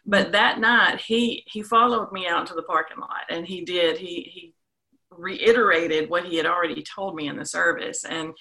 but 0.09 0.33
that 0.33 0.59
night 0.59 1.01
he 1.01 1.45
he 1.47 1.63
followed 1.63 2.11
me 2.11 2.27
out 2.27 2.47
to 2.47 2.55
the 2.55 2.63
parking 2.63 2.99
lot 2.99 3.23
and 3.31 3.47
he 3.47 3.61
did 3.61 3.99
he 3.99 4.23
he 4.23 4.55
reiterated 5.11 6.09
what 6.09 6.25
he 6.25 6.37
had 6.37 6.47
already 6.47 6.83
told 6.83 7.15
me 7.15 7.29
in 7.29 7.37
the 7.37 7.45
service 7.45 8.05
and 8.05 8.33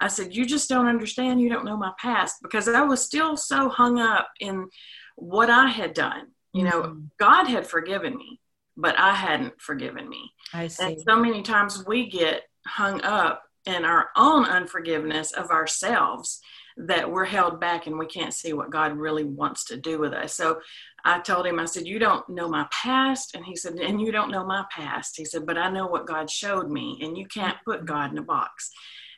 i 0.00 0.08
said 0.08 0.34
you 0.34 0.46
just 0.46 0.68
don't 0.68 0.86
understand 0.86 1.40
you 1.40 1.48
don't 1.48 1.64
know 1.64 1.76
my 1.76 1.92
past 1.98 2.36
because 2.42 2.68
i 2.68 2.82
was 2.82 3.04
still 3.04 3.36
so 3.36 3.68
hung 3.68 3.98
up 3.98 4.28
in 4.40 4.68
what 5.16 5.50
i 5.50 5.66
had 5.66 5.94
done 5.94 6.26
you 6.52 6.62
know 6.62 6.82
mm-hmm. 6.82 7.00
god 7.18 7.46
had 7.46 7.66
forgiven 7.66 8.16
me 8.16 8.40
but 8.76 8.98
i 8.98 9.14
hadn't 9.14 9.60
forgiven 9.60 10.08
me 10.08 10.30
I 10.52 10.68
see. 10.68 10.84
and 10.84 11.00
so 11.00 11.16
many 11.16 11.42
times 11.42 11.84
we 11.86 12.08
get 12.08 12.42
hung 12.66 13.00
up 13.02 13.42
in 13.64 13.84
our 13.84 14.10
own 14.16 14.44
unforgiveness 14.44 15.32
of 15.32 15.50
ourselves 15.50 16.40
that 16.76 17.10
we're 17.10 17.24
held 17.24 17.58
back 17.58 17.86
and 17.86 17.98
we 17.98 18.06
can't 18.06 18.34
see 18.34 18.52
what 18.52 18.70
God 18.70 18.96
really 18.96 19.24
wants 19.24 19.64
to 19.66 19.78
do 19.78 19.98
with 19.98 20.12
us. 20.12 20.34
So 20.34 20.60
I 21.06 21.20
told 21.20 21.46
him, 21.46 21.60
I 21.60 21.66
said, 21.66 21.86
You 21.86 22.00
don't 22.00 22.28
know 22.28 22.48
my 22.48 22.66
past. 22.72 23.36
And 23.36 23.44
he 23.44 23.54
said, 23.54 23.74
And 23.74 24.00
you 24.00 24.10
don't 24.10 24.30
know 24.30 24.44
my 24.44 24.64
past. 24.70 25.16
He 25.16 25.24
said, 25.24 25.46
But 25.46 25.56
I 25.56 25.70
know 25.70 25.86
what 25.86 26.06
God 26.06 26.28
showed 26.28 26.68
me, 26.68 26.98
and 27.00 27.16
you 27.16 27.26
can't 27.26 27.56
put 27.64 27.78
mm-hmm. 27.78 27.86
God 27.86 28.10
in 28.10 28.18
a 28.18 28.22
box. 28.22 28.70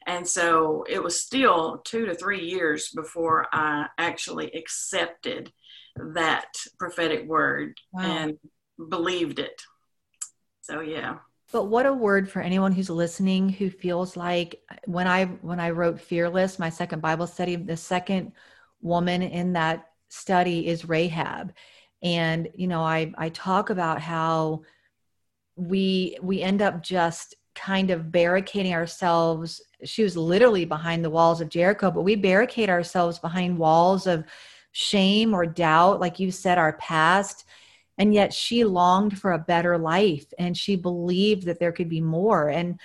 And 0.06 0.28
so 0.28 0.84
it 0.88 1.02
was 1.02 1.20
still 1.20 1.78
two 1.84 2.04
to 2.06 2.14
three 2.14 2.44
years 2.44 2.90
before 2.94 3.46
I 3.52 3.86
actually 3.96 4.50
accepted 4.52 5.50
that 6.14 6.52
prophetic 6.78 7.26
word 7.26 7.78
wow. 7.92 8.02
and 8.02 8.38
believed 8.90 9.38
it. 9.38 9.62
So, 10.60 10.80
yeah. 10.80 11.16
But 11.52 11.64
what 11.64 11.86
a 11.86 11.92
word 11.92 12.30
for 12.30 12.40
anyone 12.42 12.72
who's 12.72 12.90
listening 12.90 13.48
who 13.48 13.70
feels 13.70 14.14
like 14.14 14.60
when 14.84 15.06
I 15.06 15.24
when 15.24 15.58
I 15.58 15.70
wrote 15.70 15.98
Fearless, 15.98 16.58
my 16.58 16.68
second 16.68 17.00
Bible 17.00 17.26
study, 17.26 17.56
the 17.56 17.78
second 17.78 18.32
woman 18.82 19.22
in 19.22 19.54
that 19.54 19.88
study 20.10 20.66
is 20.66 20.86
Rahab. 20.86 21.54
And 22.02 22.48
you 22.54 22.68
know, 22.68 22.82
I 22.82 23.12
I 23.16 23.28
talk 23.30 23.70
about 23.70 24.00
how 24.00 24.62
we 25.56 26.18
we 26.22 26.42
end 26.42 26.62
up 26.62 26.82
just 26.82 27.34
kind 27.54 27.90
of 27.90 28.12
barricading 28.12 28.72
ourselves. 28.74 29.60
She 29.84 30.02
was 30.02 30.16
literally 30.16 30.64
behind 30.64 31.04
the 31.04 31.10
walls 31.10 31.40
of 31.40 31.48
Jericho, 31.48 31.90
but 31.90 32.02
we 32.02 32.14
barricade 32.14 32.70
ourselves 32.70 33.18
behind 33.18 33.58
walls 33.58 34.06
of 34.06 34.24
shame 34.72 35.34
or 35.34 35.46
doubt, 35.46 35.98
like 36.00 36.20
you 36.20 36.30
said, 36.30 36.58
our 36.58 36.74
past 36.74 37.44
and 37.98 38.14
yet 38.14 38.32
she 38.32 38.64
longed 38.64 39.18
for 39.18 39.32
a 39.32 39.38
better 39.38 39.76
life 39.76 40.32
and 40.38 40.56
she 40.56 40.76
believed 40.76 41.44
that 41.44 41.58
there 41.58 41.72
could 41.72 41.88
be 41.88 42.00
more 42.00 42.48
and 42.48 42.78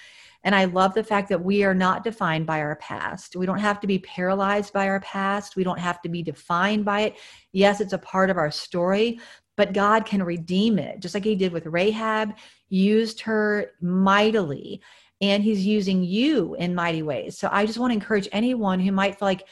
and 0.44 0.54
i 0.56 0.66
love 0.66 0.94
the 0.94 1.04
fact 1.04 1.30
that 1.30 1.44
we 1.44 1.64
are 1.64 1.74
not 1.74 2.04
defined 2.04 2.46
by 2.46 2.60
our 2.60 2.76
past. 2.78 3.36
We 3.36 3.46
don't 3.46 3.60
have 3.60 3.80
to 3.82 3.88
be 3.88 4.00
paralyzed 4.00 4.74
by 4.74 4.88
our 4.88 5.00
past. 5.02 5.56
We 5.56 5.64
don't 5.64 5.80
have 5.80 6.02
to 6.02 6.10
be 6.10 6.24
defined 6.24 6.86
by 6.86 7.02
it. 7.02 7.16
Yes 7.52 7.82
it's 7.82 7.94
a 7.94 7.98
part 7.98 8.30
of 8.30 8.38
our 8.38 8.52
story 8.52 9.20
but 9.56 9.74
god 9.74 10.06
can 10.06 10.24
redeem 10.24 10.80
it 10.80 11.00
just 11.00 11.14
like 11.14 11.24
he 11.24 11.36
did 11.36 11.54
with 11.54 11.66
rahab. 11.68 12.36
Used 12.70 13.22
her 13.22 13.72
mightily 13.82 14.82
and 15.22 15.44
he's 15.44 15.66
using 15.66 16.04
you 16.04 16.56
in 16.56 16.76
mighty 16.76 17.02
ways. 17.02 17.38
So 17.38 17.50
i 17.52 17.66
just 17.66 17.80
want 17.80 17.92
to 17.92 17.96
encourage 17.96 18.28
anyone 18.32 18.80
who 18.80 18.92
might 18.92 19.18
feel 19.18 19.28
like 19.28 19.48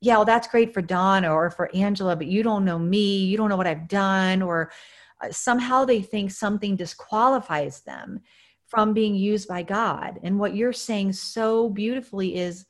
yeah, 0.00 0.16
well, 0.16 0.24
that's 0.24 0.48
great 0.48 0.72
for 0.72 0.80
Donna 0.80 1.30
or 1.30 1.50
for 1.50 1.74
Angela, 1.74 2.16
but 2.16 2.26
you 2.26 2.42
don't 2.42 2.64
know 2.64 2.78
me, 2.78 3.18
you 3.18 3.36
don't 3.36 3.50
know 3.50 3.56
what 3.56 3.66
I've 3.66 3.86
done, 3.86 4.40
or 4.40 4.72
uh, 5.20 5.30
somehow 5.30 5.84
they 5.84 6.00
think 6.00 6.30
something 6.30 6.76
disqualifies 6.76 7.82
them 7.82 8.20
from 8.70 8.94
being 8.94 9.14
used 9.14 9.48
by 9.48 9.62
God. 9.62 10.20
And 10.22 10.38
what 10.38 10.54
you're 10.54 10.72
saying 10.72 11.12
so 11.12 11.68
beautifully 11.68 12.36
is 12.36 12.64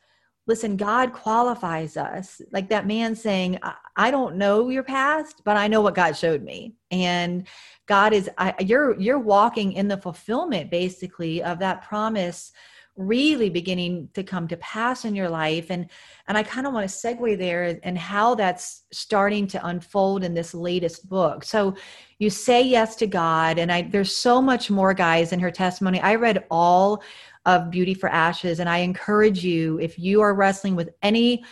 listen, 0.46 0.76
God 0.76 1.12
qualifies 1.12 1.96
us. 1.96 2.40
Like 2.50 2.68
that 2.70 2.86
man 2.86 3.14
saying, 3.14 3.60
I 3.96 4.10
don't 4.10 4.36
know 4.36 4.68
your 4.68 4.82
past, 4.82 5.42
but 5.44 5.56
I 5.56 5.68
know 5.68 5.80
what 5.80 5.94
God 5.94 6.16
showed 6.16 6.42
me. 6.42 6.74
And 6.90 7.46
God 7.86 8.12
is, 8.12 8.28
I, 8.38 8.54
you're, 8.58 8.98
you're 8.98 9.18
walking 9.18 9.74
in 9.74 9.86
the 9.86 9.98
fulfillment 9.98 10.70
basically 10.70 11.42
of 11.42 11.58
that 11.60 11.82
promise 11.82 12.52
really 13.00 13.50
beginning 13.50 14.08
to 14.14 14.22
come 14.22 14.46
to 14.48 14.56
pass 14.58 15.04
in 15.04 15.14
your 15.14 15.28
life. 15.28 15.70
And 15.70 15.88
and 16.28 16.38
i 16.38 16.42
kind 16.42 16.66
of 16.66 16.72
want 16.72 16.88
to 16.88 16.94
segue 16.94 17.38
there 17.38 17.78
and 17.82 17.98
how 17.98 18.34
that's 18.34 18.84
starting 18.92 19.46
to 19.48 19.66
unfold 19.66 20.22
in 20.24 20.34
this 20.34 20.54
latest 20.54 21.08
book. 21.08 21.44
So 21.44 21.74
you 22.18 22.30
say 22.30 22.62
yes 22.62 22.96
to 22.96 23.06
god 23.06 23.58
and 23.58 23.72
i 23.72 23.82
there's 23.82 24.14
so 24.14 24.40
much 24.42 24.70
more 24.70 24.94
guys 24.94 25.32
in 25.32 25.40
her 25.40 25.50
testimony. 25.50 26.00
I 26.00 26.14
read 26.14 26.44
all 26.50 27.02
of 27.46 27.70
beauty 27.70 27.94
for 27.94 28.10
ashes 28.10 28.60
and 28.60 28.68
i 28.68 28.78
encourage 28.78 29.42
you 29.42 29.80
if 29.80 29.98
you 29.98 30.20
are 30.20 30.34
wrestling 30.34 30.76
with 30.76 30.90
any 31.02 31.42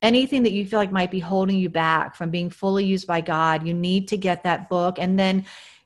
anything 0.00 0.42
that 0.42 0.52
you 0.52 0.64
feel 0.64 0.78
like 0.78 0.90
might 0.90 1.10
be 1.10 1.20
holding 1.20 1.58
you 1.58 1.68
back 1.68 2.14
from 2.14 2.30
being 2.30 2.48
fully 2.48 2.84
used 2.84 3.06
by 3.06 3.20
god 3.20 3.66
you 3.66 3.74
need 3.74 4.08
to 4.08 4.16
get 4.16 4.42
that 4.42 4.68
book. 4.70 4.96
And 4.98 5.18
then 5.18 5.44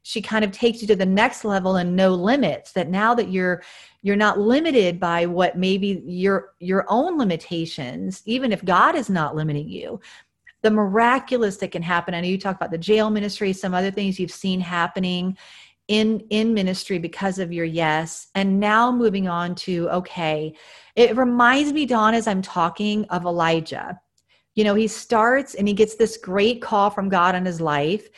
she 0.08 0.22
kind 0.22 0.42
of 0.42 0.50
takes 0.52 0.80
you 0.80 0.88
to 0.88 0.96
the 0.96 1.04
next 1.04 1.44
level 1.44 1.76
and 1.76 1.94
no 1.94 2.14
limits 2.14 2.72
that 2.72 2.88
now 2.88 3.14
that 3.14 3.30
you're 3.30 3.62
you're 4.00 4.16
not 4.16 4.40
limited 4.40 4.98
by 4.98 5.26
what 5.26 5.58
maybe 5.58 6.02
your 6.06 6.54
your 6.60 6.86
own 6.88 7.18
limitations 7.18 8.22
even 8.24 8.50
if 8.50 8.64
god 8.64 8.94
is 8.94 9.10
not 9.10 9.36
limiting 9.36 9.68
you 9.68 10.00
the 10.62 10.70
miraculous 10.70 11.56
that 11.58 11.70
can 11.70 11.82
happen. 11.82 12.14
I 12.14 12.20
know 12.20 12.26
you 12.26 12.38
talk 12.38 12.56
about 12.56 12.70
the 12.70 12.78
jail 12.78 13.10
ministry 13.10 13.52
some 13.52 13.74
other 13.74 13.90
things 13.90 14.18
you've 14.18 14.30
seen 14.30 14.60
happening 14.60 15.36
in 15.86 16.20
in 16.30 16.52
ministry 16.52 16.98
because 16.98 17.38
of 17.38 17.52
your 17.52 17.64
yes. 17.64 18.28
And 18.34 18.58
now 18.58 18.90
moving 18.90 19.28
on 19.28 19.54
to 19.56 19.88
okay 19.90 20.54
it 20.96 21.16
reminds 21.16 21.72
me 21.72 21.86
don 21.86 22.14
as 22.14 22.26
i'm 22.26 22.42
talking 22.42 23.04
of 23.06 23.24
elijah. 23.24 24.00
You 24.54 24.64
know 24.64 24.74
he 24.74 24.88
starts 24.88 25.54
and 25.54 25.68
he 25.68 25.74
gets 25.74 25.96
this 25.96 26.16
great 26.16 26.60
call 26.62 26.90
from 26.90 27.08
god 27.08 27.34
on 27.34 27.44
his 27.44 27.60
life 27.60 28.08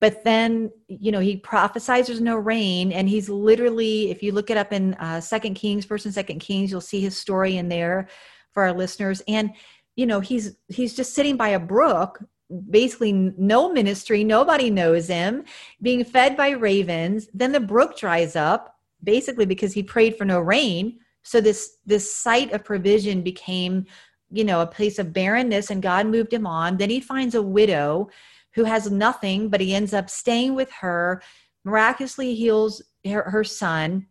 but 0.00 0.24
then 0.24 0.70
you 0.88 1.12
know 1.12 1.20
he 1.20 1.36
prophesies 1.36 2.06
there's 2.06 2.20
no 2.20 2.36
rain 2.36 2.92
and 2.92 3.08
he's 3.08 3.28
literally 3.28 4.10
if 4.10 4.22
you 4.22 4.32
look 4.32 4.50
it 4.50 4.56
up 4.56 4.72
in 4.72 4.94
uh, 4.94 5.20
second 5.20 5.54
kings 5.54 5.84
first 5.84 6.04
and 6.04 6.14
second 6.14 6.40
kings 6.40 6.70
you'll 6.70 6.80
see 6.80 7.00
his 7.00 7.16
story 7.16 7.56
in 7.56 7.68
there 7.68 8.08
for 8.52 8.64
our 8.64 8.72
listeners. 8.72 9.22
And 9.28 9.52
you 9.96 10.06
know 10.06 10.20
he's 10.20 10.56
he's 10.68 10.94
just 10.94 11.14
sitting 11.14 11.36
by 11.36 11.48
a 11.48 11.58
brook 11.58 12.22
basically 12.68 13.12
no 13.12 13.72
ministry 13.72 14.24
nobody 14.24 14.70
knows 14.70 15.06
him 15.06 15.44
being 15.82 16.04
fed 16.04 16.36
by 16.36 16.50
ravens. 16.50 17.28
Then 17.32 17.52
the 17.52 17.60
brook 17.60 17.96
dries 17.96 18.36
up 18.36 18.76
basically 19.02 19.46
because 19.46 19.72
he 19.72 19.82
prayed 19.82 20.16
for 20.16 20.24
no 20.24 20.40
rain. 20.40 20.98
So 21.22 21.40
this 21.40 21.76
this 21.86 22.14
site 22.14 22.52
of 22.52 22.64
provision 22.64 23.22
became 23.22 23.86
you 24.30 24.44
know 24.44 24.60
a 24.60 24.66
place 24.66 24.98
of 24.98 25.12
barrenness 25.12 25.70
and 25.70 25.82
god 25.82 26.06
moved 26.06 26.32
him 26.32 26.46
on. 26.46 26.76
Then 26.76 26.90
he 26.90 27.00
finds 27.00 27.34
a 27.34 27.42
widow 27.42 28.08
who 28.54 28.64
has 28.64 28.90
nothing, 28.90 29.48
but 29.48 29.60
he 29.60 29.74
ends 29.74 29.94
up 29.94 30.10
staying 30.10 30.54
with 30.54 30.70
her, 30.80 31.22
miraculously 31.64 32.34
heals 32.34 32.82
her, 33.06 33.22
her 33.30 33.44
son. 33.44 34.06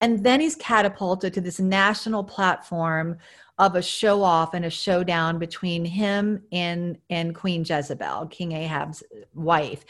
And 0.00 0.24
then 0.24 0.40
he's 0.40 0.56
catapulted 0.56 1.34
to 1.34 1.40
this 1.40 1.60
national 1.60 2.24
platform 2.24 3.18
of 3.58 3.76
a 3.76 3.82
show 3.82 4.22
off 4.22 4.54
and 4.54 4.64
a 4.64 4.70
showdown 4.70 5.38
between 5.38 5.84
him 5.84 6.42
and 6.50 6.96
and 7.10 7.34
Queen 7.34 7.64
Jezebel, 7.68 8.26
King 8.28 8.52
Ahab's 8.52 9.02
wife. 9.34 9.84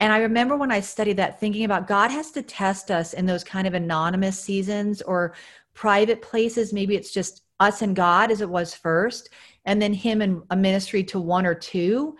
And 0.00 0.12
I 0.12 0.18
remember 0.18 0.56
when 0.56 0.72
I 0.72 0.80
studied 0.80 1.16
that 1.18 1.40
thinking 1.40 1.64
about 1.64 1.86
God 1.86 2.10
has 2.10 2.32
to 2.32 2.42
test 2.42 2.90
us 2.90 3.14
in 3.14 3.24
those 3.24 3.44
kind 3.44 3.66
of 3.66 3.74
anonymous 3.74 4.38
seasons 4.38 5.00
or 5.02 5.34
private 5.72 6.20
places. 6.20 6.72
Maybe 6.72 6.96
it's 6.96 7.12
just 7.12 7.42
us 7.60 7.80
and 7.80 7.96
God 7.96 8.30
as 8.30 8.40
it 8.40 8.50
was 8.50 8.74
first, 8.74 9.30
and 9.64 9.80
then 9.80 9.94
him 9.94 10.20
and 10.20 10.42
a 10.50 10.56
ministry 10.56 11.04
to 11.04 11.20
one 11.20 11.46
or 11.46 11.54
two 11.54 12.16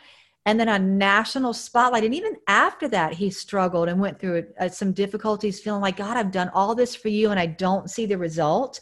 and 0.46 0.58
then 0.58 0.68
a 0.68 0.78
national 0.78 1.52
spotlight. 1.52 2.04
And 2.04 2.14
even 2.14 2.36
after 2.46 2.88
that 2.88 3.12
he 3.12 3.28
struggled 3.28 3.88
and 3.88 4.00
went 4.00 4.18
through 4.18 4.46
uh, 4.58 4.68
some 4.68 4.92
difficulties 4.92 5.60
feeling 5.60 5.82
like 5.82 5.98
god 5.98 6.16
i've 6.16 6.30
done 6.30 6.50
all 6.54 6.74
this 6.74 6.94
for 6.94 7.08
you 7.08 7.30
and 7.30 7.38
i 7.38 7.46
don't 7.46 7.90
see 7.90 8.06
the 8.06 8.16
result. 8.16 8.80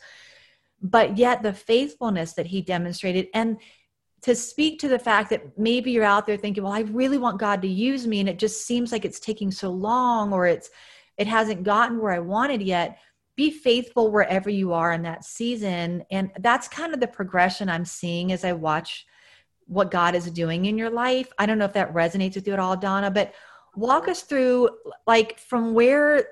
But 0.80 1.16
yet 1.16 1.42
the 1.42 1.54
faithfulness 1.54 2.35
that 2.35 2.47
he 2.47 2.61
demonstrated 2.61 3.28
and 3.35 3.59
to 4.23 4.35
speak 4.35 4.78
to 4.80 4.88
the 4.88 4.99
fact 4.99 5.30
that 5.30 5.59
maybe 5.59 5.90
you're 5.90 6.04
out 6.04 6.26
there 6.26 6.37
thinking 6.37 6.62
well 6.62 6.73
i 6.73 6.80
really 6.80 7.18
want 7.18 7.40
god 7.40 7.61
to 7.62 7.68
use 7.68 8.06
me 8.06 8.21
and 8.21 8.28
it 8.28 8.38
just 8.38 8.66
seems 8.66 8.92
like 8.92 9.04
it's 9.04 9.21
taking 9.21 9.50
so 9.50 9.71
long 9.71 10.33
or 10.33 10.47
it's 10.47 10.71
it 11.16 11.26
hasn't 11.26 11.62
gotten 11.62 11.99
where 11.99 12.12
i 12.12 12.18
wanted 12.18 12.62
yet 12.62 12.99
be 13.37 13.50
faithful 13.50 14.12
wherever 14.12 14.49
you 14.49 14.73
are 14.73 14.92
in 14.92 15.02
that 15.02 15.25
season. 15.25 16.04
And 16.11 16.30
that's 16.38 16.68
kind 16.68 16.94
of 16.94 17.00
the 17.00 17.09
progression 17.09 17.68
i'm 17.68 17.85
seeing 17.85 18.33
as 18.33 18.44
i 18.44 18.52
watch 18.52 19.06
what 19.66 19.90
God 19.90 20.14
is 20.14 20.30
doing 20.30 20.66
in 20.66 20.78
your 20.78 20.90
life. 20.90 21.33
I 21.38 21.47
don't 21.47 21.59
know 21.59 21.64
if 21.64 21.73
that 21.75 21.94
resonates 21.94 22.35
with 22.35 22.47
you 22.47 22.52
at 22.52 22.59
all, 22.59 22.76
Donna, 22.76 23.11
but 23.11 23.35
walk 23.76 24.09
us 24.09 24.23
through 24.23 24.71
like 25.06 25.38
from 25.38 25.75
where 25.75 26.26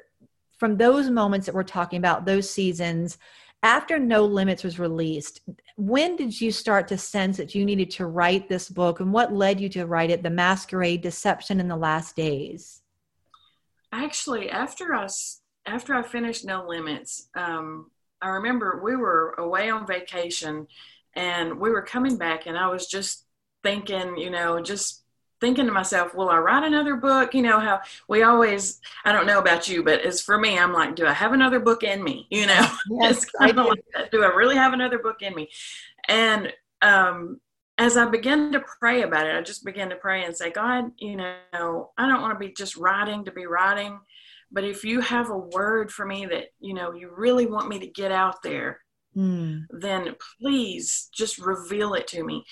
from 0.58 0.76
those 0.76 1.10
moments 1.10 1.46
that 1.46 1.54
we're 1.54 1.64
talking 1.64 1.98
about, 1.98 2.24
those 2.24 2.48
seasons, 2.48 3.18
after 3.64 3.98
No 3.98 4.24
Limits 4.24 4.62
was 4.62 4.78
released, 4.78 5.40
when 5.76 6.14
did 6.14 6.40
you 6.40 6.52
start 6.52 6.86
to 6.88 6.98
sense 6.98 7.36
that 7.36 7.54
you 7.54 7.64
needed 7.64 7.90
to 7.92 8.06
write 8.06 8.48
this 8.48 8.68
book 8.68 9.00
and 9.00 9.12
what 9.12 9.32
led 9.32 9.60
you 9.60 9.68
to 9.70 9.86
write 9.86 10.10
it, 10.10 10.22
The 10.22 10.30
Masquerade 10.30 11.00
Deception 11.00 11.58
in 11.58 11.68
the 11.68 11.76
Last 11.76 12.14
Days? 12.14 12.82
Actually, 13.92 14.50
after 14.50 14.94
us 14.94 15.40
after 15.66 15.94
I 15.94 16.02
finished 16.02 16.44
No 16.44 16.66
Limits, 16.66 17.28
um, 17.36 17.90
I 18.20 18.28
remember 18.28 18.80
we 18.84 18.96
were 18.96 19.34
away 19.38 19.70
on 19.70 19.86
vacation 19.86 20.66
and 21.14 21.58
we 21.58 21.70
were 21.70 21.82
coming 21.82 22.16
back 22.16 22.46
and 22.46 22.56
i 22.56 22.66
was 22.68 22.86
just 22.86 23.26
thinking 23.62 24.16
you 24.16 24.30
know 24.30 24.60
just 24.60 25.04
thinking 25.40 25.66
to 25.66 25.72
myself 25.72 26.14
will 26.14 26.30
i 26.30 26.38
write 26.38 26.62
another 26.62 26.94
book? 26.96 27.34
You 27.34 27.42
know 27.42 27.58
how 27.58 27.80
we 28.08 28.22
always 28.22 28.80
i 29.04 29.12
don't 29.12 29.26
know 29.26 29.38
about 29.40 29.68
you 29.68 29.82
but 29.82 30.00
as 30.02 30.20
for 30.20 30.38
me 30.38 30.58
i'm 30.58 30.72
like 30.72 30.94
do 30.94 31.06
i 31.06 31.12
have 31.12 31.32
another 31.32 31.60
book 31.60 31.82
in 31.82 32.02
me? 32.02 32.26
You 32.30 32.46
know 32.46 32.66
yes, 32.90 33.26
I 33.40 33.52
do. 33.52 33.68
Like, 33.68 34.10
do 34.10 34.22
i 34.22 34.28
really 34.28 34.56
have 34.56 34.72
another 34.72 34.98
book 34.98 35.22
in 35.22 35.34
me? 35.34 35.48
And 36.08 36.52
um 36.80 37.40
as 37.78 37.96
I 37.96 38.04
began 38.04 38.52
to 38.52 38.60
pray 38.60 39.02
about 39.02 39.26
it, 39.26 39.34
I 39.34 39.40
just 39.40 39.64
began 39.64 39.88
to 39.90 39.96
pray 39.96 40.24
and 40.24 40.36
say, 40.36 40.50
God, 40.50 40.92
you 40.98 41.16
know, 41.16 41.90
I 41.96 42.06
don't 42.06 42.20
want 42.20 42.32
to 42.32 42.38
be 42.38 42.52
just 42.52 42.76
writing 42.76 43.24
to 43.24 43.32
be 43.32 43.46
writing, 43.46 43.98
but 44.52 44.64
if 44.64 44.84
you 44.84 45.00
have 45.00 45.30
a 45.30 45.38
word 45.38 45.90
for 45.90 46.04
me 46.04 46.26
that, 46.26 46.48
you 46.60 46.74
know, 46.74 46.92
you 46.92 47.10
really 47.16 47.46
want 47.46 47.68
me 47.68 47.78
to 47.78 47.86
get 47.86 48.12
out 48.12 48.42
there, 48.42 48.80
mm. 49.16 49.66
then 49.70 50.14
please 50.40 51.08
just 51.12 51.38
reveal 51.38 51.94
it 51.94 52.06
to 52.08 52.24
me. 52.24 52.44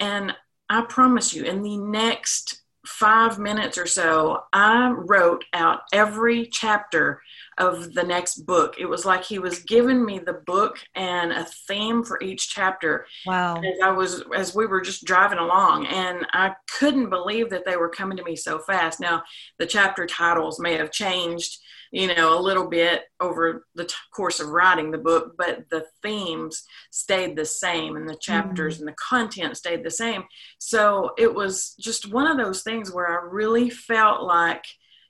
And 0.00 0.34
I 0.68 0.82
promise 0.82 1.34
you, 1.34 1.44
in 1.44 1.62
the 1.62 1.78
next 1.78 2.62
five 2.86 3.38
minutes 3.38 3.78
or 3.78 3.86
so, 3.86 4.44
I 4.52 4.90
wrote 4.90 5.44
out 5.52 5.80
every 5.92 6.46
chapter 6.46 7.20
of 7.58 7.94
the 7.94 8.02
next 8.02 8.46
book. 8.46 8.76
It 8.78 8.86
was 8.86 9.04
like 9.04 9.24
he 9.24 9.38
was 9.38 9.60
giving 9.60 10.04
me 10.04 10.18
the 10.18 10.40
book 10.46 10.78
and 10.94 11.32
a 11.32 11.46
theme 11.66 12.04
for 12.04 12.20
each 12.22 12.50
chapter. 12.50 13.06
Wow. 13.26 13.56
As 13.56 13.80
I 13.82 13.90
was 13.90 14.24
as 14.34 14.54
we 14.54 14.66
were 14.66 14.80
just 14.80 15.04
driving 15.04 15.38
along 15.38 15.86
and 15.86 16.26
I 16.32 16.54
couldn't 16.78 17.10
believe 17.10 17.50
that 17.50 17.64
they 17.64 17.76
were 17.76 17.88
coming 17.88 18.16
to 18.18 18.24
me 18.24 18.36
so 18.36 18.58
fast. 18.58 19.00
Now, 19.00 19.22
the 19.58 19.66
chapter 19.66 20.06
titles 20.06 20.60
may 20.60 20.74
have 20.74 20.90
changed 20.90 21.58
you 21.90 22.14
know, 22.14 22.38
a 22.38 22.40
little 22.40 22.68
bit 22.68 23.04
over 23.20 23.66
the 23.74 23.84
t- 23.84 23.94
course 24.14 24.40
of 24.40 24.48
writing 24.48 24.90
the 24.90 24.98
book, 24.98 25.34
but 25.38 25.64
the 25.70 25.84
themes 26.02 26.64
stayed 26.90 27.36
the 27.36 27.44
same 27.44 27.96
and 27.96 28.08
the 28.08 28.16
chapters 28.16 28.74
mm-hmm. 28.74 28.88
and 28.88 28.88
the 28.88 28.96
content 28.96 29.56
stayed 29.56 29.84
the 29.84 29.90
same. 29.90 30.24
So 30.58 31.12
it 31.16 31.32
was 31.32 31.74
just 31.80 32.12
one 32.12 32.26
of 32.26 32.36
those 32.36 32.62
things 32.62 32.92
where 32.92 33.08
I 33.08 33.24
really 33.24 33.70
felt 33.70 34.22
like, 34.22 34.64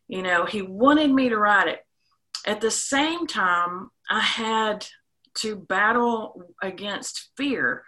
you 0.06 0.22
know, 0.22 0.46
he 0.46 0.62
wanted 0.62 1.10
me 1.10 1.28
to 1.28 1.38
write 1.38 1.68
it. 1.68 1.80
At 2.48 2.60
the 2.60 2.70
same 2.70 3.26
time, 3.26 3.90
I 4.10 4.20
had 4.20 4.86
to 5.36 5.54
battle 5.54 6.42
against 6.62 7.30
fear 7.36 7.84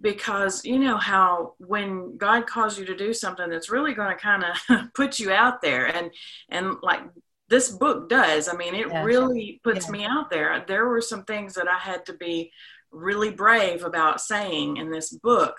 because 0.00 0.64
you 0.64 0.78
know 0.78 0.96
how 0.96 1.54
when 1.58 2.16
god 2.16 2.48
calls 2.48 2.76
you 2.76 2.84
to 2.84 2.96
do 2.96 3.12
something 3.12 3.48
that's 3.48 3.70
really 3.70 3.94
going 3.94 4.10
to 4.10 4.20
kind 4.20 4.44
of 4.44 4.92
put 4.94 5.20
you 5.20 5.30
out 5.30 5.62
there 5.62 5.86
and 5.86 6.10
and 6.48 6.74
like 6.82 7.02
this 7.48 7.70
book 7.70 8.08
does. 8.08 8.48
I 8.48 8.56
mean, 8.56 8.74
it 8.74 8.90
really 9.04 9.60
puts 9.62 9.88
me 9.88 10.04
out 10.04 10.30
there. 10.30 10.64
There 10.66 10.88
were 10.88 11.00
some 11.00 11.24
things 11.24 11.54
that 11.54 11.68
I 11.68 11.78
had 11.78 12.06
to 12.06 12.14
be 12.14 12.50
really 12.90 13.30
brave 13.30 13.84
about 13.84 14.20
saying 14.20 14.78
in 14.78 14.90
this 14.90 15.12
book, 15.12 15.56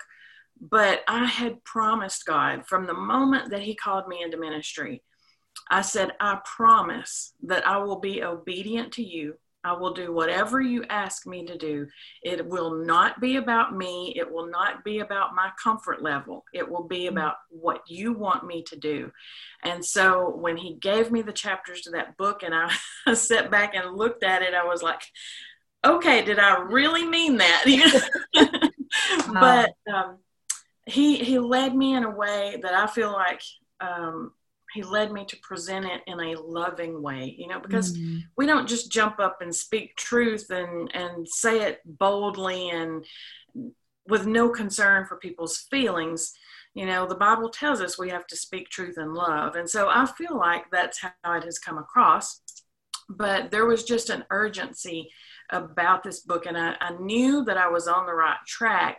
but 0.60 1.02
I 1.06 1.26
had 1.26 1.62
promised 1.64 2.26
God 2.26 2.66
from 2.66 2.86
the 2.86 2.94
moment 2.94 3.50
that 3.50 3.62
He 3.62 3.74
called 3.74 4.08
me 4.08 4.22
into 4.22 4.36
ministry. 4.36 5.02
I 5.70 5.82
said, 5.82 6.12
I 6.20 6.40
promise 6.44 7.32
that 7.44 7.66
I 7.66 7.78
will 7.78 7.98
be 8.00 8.22
obedient 8.22 8.92
to 8.94 9.02
you 9.02 9.36
I 9.66 9.72
will 9.72 9.92
do 9.92 10.12
whatever 10.12 10.60
you 10.60 10.84
ask 10.90 11.26
me 11.26 11.44
to 11.46 11.58
do. 11.58 11.88
It 12.22 12.46
will 12.46 12.84
not 12.84 13.20
be 13.20 13.34
about 13.34 13.76
me. 13.76 14.14
It 14.14 14.30
will 14.30 14.46
not 14.48 14.84
be 14.84 15.00
about 15.00 15.34
my 15.34 15.50
comfort 15.60 16.00
level. 16.00 16.44
It 16.54 16.70
will 16.70 16.84
be 16.84 17.06
mm-hmm. 17.06 17.16
about 17.16 17.34
what 17.50 17.82
you 17.88 18.12
want 18.12 18.46
me 18.46 18.62
to 18.68 18.76
do. 18.76 19.10
And 19.64 19.84
so 19.84 20.30
when 20.36 20.56
he 20.56 20.74
gave 20.74 21.10
me 21.10 21.20
the 21.20 21.32
chapters 21.32 21.80
to 21.80 21.90
that 21.90 22.16
book 22.16 22.44
and 22.44 22.54
I, 22.54 22.72
I 23.08 23.14
sat 23.14 23.50
back 23.50 23.74
and 23.74 23.96
looked 23.96 24.22
at 24.22 24.42
it, 24.42 24.54
I 24.54 24.64
was 24.64 24.84
like, 24.84 25.02
okay, 25.84 26.24
did 26.24 26.38
I 26.38 26.60
really 26.60 27.04
mean 27.04 27.38
that? 27.38 27.64
but 29.32 29.72
um, 29.92 30.18
he, 30.86 31.16
he 31.16 31.40
led 31.40 31.74
me 31.74 31.94
in 31.94 32.04
a 32.04 32.10
way 32.10 32.56
that 32.62 32.72
I 32.72 32.86
feel 32.86 33.10
like 33.10 33.42
um, 33.80 34.30
he 34.74 34.82
led 34.82 35.12
me 35.12 35.24
to 35.24 35.36
present 35.38 35.84
it 35.84 36.02
in 36.06 36.20
a 36.20 36.40
loving 36.40 37.02
way 37.02 37.34
you 37.38 37.46
know 37.46 37.60
because 37.60 37.96
mm-hmm. 37.96 38.18
we 38.36 38.46
don't 38.46 38.68
just 38.68 38.90
jump 38.90 39.18
up 39.20 39.38
and 39.40 39.54
speak 39.54 39.96
truth 39.96 40.50
and 40.50 40.90
and 40.94 41.28
say 41.28 41.62
it 41.62 41.80
boldly 41.84 42.70
and 42.70 43.04
with 44.08 44.26
no 44.26 44.48
concern 44.48 45.04
for 45.06 45.16
people's 45.16 45.66
feelings. 45.70 46.32
You 46.74 46.84
know 46.86 47.06
the 47.06 47.14
bible 47.14 47.48
tells 47.48 47.80
us 47.80 47.98
we 47.98 48.10
have 48.10 48.26
to 48.26 48.36
speak 48.36 48.68
truth 48.68 48.98
in 48.98 49.14
love. 49.14 49.56
And 49.56 49.68
so 49.68 49.88
i 49.88 50.04
feel 50.06 50.36
like 50.36 50.64
that's 50.70 51.00
how 51.00 51.32
it 51.32 51.44
has 51.44 51.58
come 51.58 51.78
across. 51.78 52.40
But 53.08 53.50
there 53.50 53.66
was 53.66 53.84
just 53.84 54.10
an 54.10 54.24
urgency 54.30 55.10
about 55.50 56.02
this 56.02 56.20
book 56.20 56.44
and 56.46 56.58
I, 56.58 56.74
I 56.80 56.90
knew 56.98 57.44
that 57.44 57.56
i 57.56 57.68
was 57.68 57.86
on 57.86 58.04
the 58.04 58.12
right 58.12 58.38
track 58.48 58.98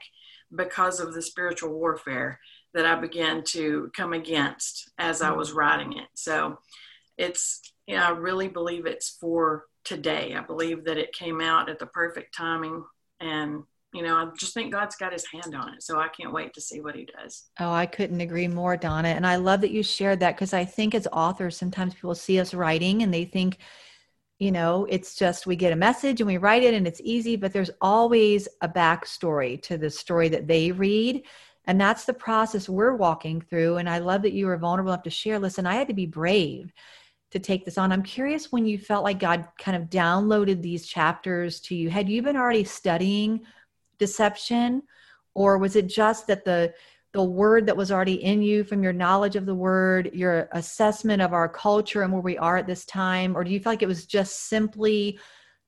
because 0.55 1.01
of 1.01 1.13
the 1.13 1.21
spiritual 1.21 1.73
warfare 1.73 2.39
that 2.77 2.85
I 2.85 2.93
began 2.93 3.43
to 3.43 3.91
come 3.97 4.13
against 4.13 4.91
as 4.99 5.23
I 5.23 5.31
mm. 5.31 5.37
was 5.37 5.51
writing 5.51 5.97
it. 5.97 6.07
So 6.13 6.59
it's, 7.17 7.59
you 7.87 7.95
know, 7.95 8.03
I 8.03 8.09
really 8.11 8.47
believe 8.47 8.85
it's 8.85 9.17
for 9.19 9.65
today. 9.83 10.35
I 10.37 10.41
believe 10.41 10.85
that 10.85 10.99
it 10.99 11.11
came 11.11 11.41
out 11.41 11.69
at 11.71 11.79
the 11.79 11.87
perfect 11.87 12.35
timing. 12.37 12.83
And, 13.19 13.63
you 13.95 14.03
know, 14.03 14.15
I 14.15 14.27
just 14.37 14.53
think 14.53 14.71
God's 14.71 14.95
got 14.95 15.11
his 15.11 15.25
hand 15.25 15.55
on 15.55 15.73
it. 15.73 15.81
So 15.81 15.99
I 15.99 16.07
can't 16.09 16.31
wait 16.31 16.53
to 16.53 16.61
see 16.61 16.79
what 16.79 16.95
he 16.95 17.07
does. 17.19 17.45
Oh, 17.59 17.71
I 17.71 17.87
couldn't 17.87 18.21
agree 18.21 18.47
more, 18.47 18.77
Donna. 18.77 19.07
And 19.07 19.25
I 19.25 19.37
love 19.37 19.61
that 19.61 19.71
you 19.71 19.81
shared 19.81 20.19
that 20.19 20.35
because 20.35 20.53
I 20.53 20.63
think 20.63 20.93
as 20.93 21.07
authors, 21.11 21.57
sometimes 21.57 21.95
people 21.95 22.13
see 22.13 22.39
us 22.39 22.53
writing 22.53 23.01
and 23.01 23.11
they 23.11 23.25
think, 23.25 23.57
you 24.37 24.51
know, 24.51 24.85
it's 24.87 25.15
just 25.15 25.47
we 25.47 25.55
get 25.55 25.73
a 25.73 25.75
message 25.75 26.21
and 26.21 26.27
we 26.27 26.37
write 26.37 26.61
it 26.61 26.75
and 26.75 26.85
it's 26.85 27.01
easy, 27.03 27.37
but 27.37 27.53
there's 27.53 27.71
always 27.81 28.47
a 28.61 28.69
backstory 28.69 29.59
to 29.63 29.79
the 29.79 29.89
story 29.89 30.29
that 30.29 30.45
they 30.45 30.71
read 30.71 31.23
And 31.67 31.79
that's 31.79 32.05
the 32.05 32.13
process 32.13 32.69
we're 32.69 32.95
walking 32.95 33.41
through. 33.41 33.77
And 33.77 33.89
I 33.89 33.99
love 33.99 34.21
that 34.23 34.33
you 34.33 34.47
were 34.47 34.57
vulnerable 34.57 34.93
enough 34.93 35.03
to 35.03 35.09
share. 35.09 35.37
Listen, 35.37 35.67
I 35.67 35.75
had 35.75 35.89
to 35.89 35.93
be 35.93 36.05
brave 36.05 36.71
to 37.31 37.39
take 37.39 37.65
this 37.65 37.77
on. 37.77 37.91
I'm 37.91 38.03
curious 38.03 38.51
when 38.51 38.65
you 38.65 38.77
felt 38.77 39.03
like 39.03 39.19
God 39.19 39.45
kind 39.59 39.75
of 39.75 39.89
downloaded 39.89 40.61
these 40.61 40.87
chapters 40.87 41.59
to 41.61 41.75
you. 41.75 41.89
Had 41.89 42.07
you 42.07 42.21
been 42.21 42.37
already 42.37 42.63
studying 42.63 43.41
deception, 43.99 44.83
or 45.33 45.57
was 45.57 45.75
it 45.75 45.87
just 45.87 46.27
that 46.27 46.45
the 46.45 46.73
the 47.13 47.23
word 47.23 47.65
that 47.65 47.77
was 47.77 47.91
already 47.91 48.23
in 48.23 48.41
you 48.41 48.63
from 48.63 48.83
your 48.83 48.93
knowledge 48.93 49.35
of 49.35 49.45
the 49.45 49.55
word, 49.55 50.11
your 50.13 50.49
assessment 50.51 51.21
of 51.21 51.33
our 51.33 51.49
culture 51.49 52.03
and 52.03 52.13
where 52.13 52.21
we 52.21 52.37
are 52.37 52.57
at 52.57 52.67
this 52.67 52.85
time? 52.85 53.35
Or 53.35 53.43
do 53.43 53.49
you 53.49 53.59
feel 53.59 53.71
like 53.71 53.81
it 53.81 53.87
was 53.87 54.05
just 54.05 54.49
simply 54.49 55.17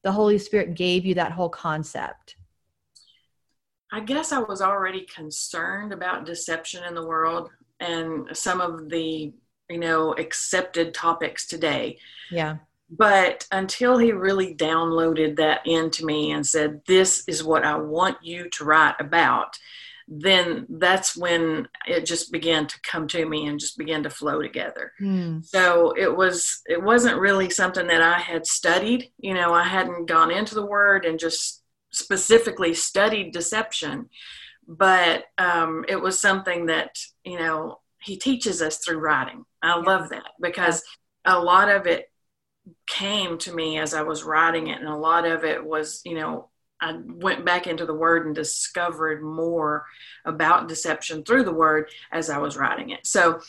the 0.03 0.11
Holy 0.11 0.37
Spirit 0.37 0.75
gave 0.75 1.05
you 1.05 1.15
that 1.15 1.31
whole 1.31 1.49
concept? 1.49 2.35
I 3.91 4.01
guess 4.01 4.31
I 4.31 4.39
was 4.39 4.61
already 4.61 5.01
concerned 5.01 5.93
about 5.93 6.25
deception 6.25 6.83
in 6.83 6.95
the 6.95 7.05
world 7.05 7.49
and 7.79 8.27
some 8.33 8.61
of 8.61 8.89
the, 8.89 9.33
you 9.69 9.77
know, 9.79 10.13
accepted 10.13 10.93
topics 10.93 11.47
today. 11.47 11.97
Yeah. 12.31 12.57
But 12.89 13.47
until 13.51 13.97
he 13.97 14.11
really 14.11 14.55
downloaded 14.55 15.37
that 15.37 15.65
into 15.65 16.05
me 16.05 16.31
and 16.31 16.45
said, 16.45 16.81
This 16.87 17.23
is 17.27 17.43
what 17.43 17.63
I 17.63 17.75
want 17.75 18.17
you 18.23 18.49
to 18.49 18.63
write 18.63 18.95
about, 18.99 19.57
then 20.07 20.65
that's 20.69 21.15
when 21.15 21.67
it 21.87 22.05
just 22.05 22.31
began 22.31 22.65
to 22.65 22.81
come 22.81 23.07
to 23.07 23.25
me 23.27 23.45
and 23.45 23.59
just 23.59 23.77
began 23.77 24.01
to 24.03 24.09
flow 24.09 24.41
together. 24.41 24.91
Mm. 24.99 25.45
So 25.45 25.93
it 25.95 26.15
was 26.15 26.61
it 26.65 26.81
wasn't 26.81 27.19
really 27.19 27.51
something 27.51 27.85
that 27.87 28.01
I 28.01 28.17
had 28.17 28.47
studied. 28.47 29.11
You 29.19 29.35
know, 29.35 29.53
I 29.53 29.63
hadn't 29.63 30.07
gone 30.07 30.31
into 30.31 30.55
the 30.55 30.65
word 30.65 31.05
and 31.05 31.19
just 31.19 31.63
specifically 31.91 32.73
studied 32.73 33.31
deception, 33.31 34.09
but 34.67 35.25
um, 35.37 35.85
it 35.87 35.99
was 35.99 36.19
something 36.19 36.67
that 36.67 36.97
you 37.23 37.37
know 37.37 37.79
he 38.01 38.17
teaches 38.17 38.61
us 38.61 38.77
through 38.77 38.99
writing. 38.99 39.45
I 39.61 39.79
love 39.79 40.09
that 40.09 40.31
because 40.39 40.83
a 41.25 41.39
lot 41.39 41.69
of 41.69 41.85
it 41.85 42.11
came 42.87 43.37
to 43.39 43.53
me 43.53 43.77
as 43.79 43.93
I 43.93 44.03
was 44.03 44.23
writing 44.23 44.67
it, 44.67 44.79
and 44.79 44.87
a 44.87 44.95
lot 44.95 45.25
of 45.25 45.43
it 45.43 45.63
was 45.63 46.01
you 46.05 46.15
know 46.15 46.49
I 46.81 46.97
went 47.05 47.45
back 47.45 47.67
into 47.67 47.85
the 47.85 47.93
word 47.93 48.25
and 48.25 48.35
discovered 48.35 49.21
more 49.21 49.85
about 50.25 50.69
deception 50.69 51.23
through 51.23 51.43
the 51.43 51.53
word 51.53 51.89
as 52.11 52.29
I 52.29 52.37
was 52.37 52.57
writing 52.57 52.91
it. 52.91 53.05
So 53.05 53.41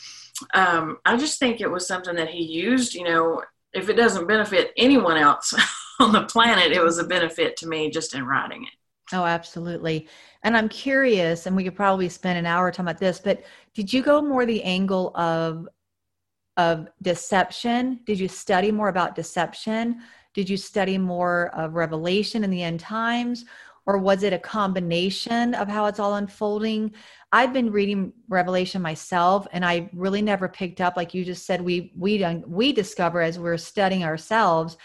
um, 0.53 0.97
I 1.05 1.15
just 1.17 1.39
think 1.39 1.61
it 1.61 1.71
was 1.71 1.87
something 1.87 2.15
that 2.15 2.29
he 2.29 2.43
used. 2.43 2.93
You 2.93 3.05
know, 3.05 3.41
if 3.73 3.89
it 3.89 3.93
doesn't 3.93 4.27
benefit 4.27 4.73
anyone 4.77 5.17
else 5.17 5.53
on 6.01 6.11
the 6.11 6.23
planet, 6.23 6.71
it 6.71 6.83
was 6.83 6.97
a 6.97 7.03
benefit 7.03 7.55
to 7.57 7.67
me 7.67 7.89
just 7.89 8.15
in 8.15 8.25
writing 8.25 8.63
it. 8.63 9.13
Oh, 9.13 9.25
absolutely. 9.25 10.07
And 10.43 10.55
I'm 10.55 10.69
curious, 10.69 11.45
and 11.45 11.55
we 11.55 11.63
could 11.63 11.75
probably 11.75 12.09
spend 12.09 12.39
an 12.39 12.45
hour 12.45 12.71
talking 12.71 12.85
about 12.85 12.99
this, 12.99 13.19
but 13.19 13.43
did 13.73 13.91
you 13.91 14.01
go 14.01 14.21
more 14.21 14.45
the 14.45 14.63
angle 14.63 15.15
of 15.15 15.67
of 16.57 16.87
deception? 17.01 18.01
Did 18.05 18.19
you 18.19 18.27
study 18.27 18.71
more 18.71 18.89
about 18.89 19.15
deception? 19.15 20.01
Did 20.33 20.49
you 20.49 20.57
study 20.57 20.97
more 20.97 21.49
of 21.55 21.75
Revelation 21.75 22.43
in 22.43 22.49
the 22.49 22.61
end 22.61 22.79
times? 22.79 23.45
Or 23.85 23.97
was 23.97 24.23
it 24.23 24.33
a 24.33 24.39
combination 24.39 25.55
of 25.55 25.67
how 25.67 25.85
it's 25.85 25.99
all 25.99 26.15
unfolding? 26.15 26.93
I've 27.31 27.53
been 27.53 27.71
reading 27.71 28.13
Revelation 28.29 28.81
myself, 28.81 29.47
and 29.51 29.65
I 29.65 29.89
really 29.93 30.21
never 30.21 30.47
picked 30.47 30.81
up, 30.81 30.97
like 30.97 31.13
you 31.13 31.25
just 31.25 31.45
said, 31.45 31.61
we 31.61 31.91
we 31.97 32.23
we 32.45 32.73
discover 32.73 33.21
as 33.21 33.39
we're 33.39 33.57
studying 33.57 34.03
ourselves 34.03 34.77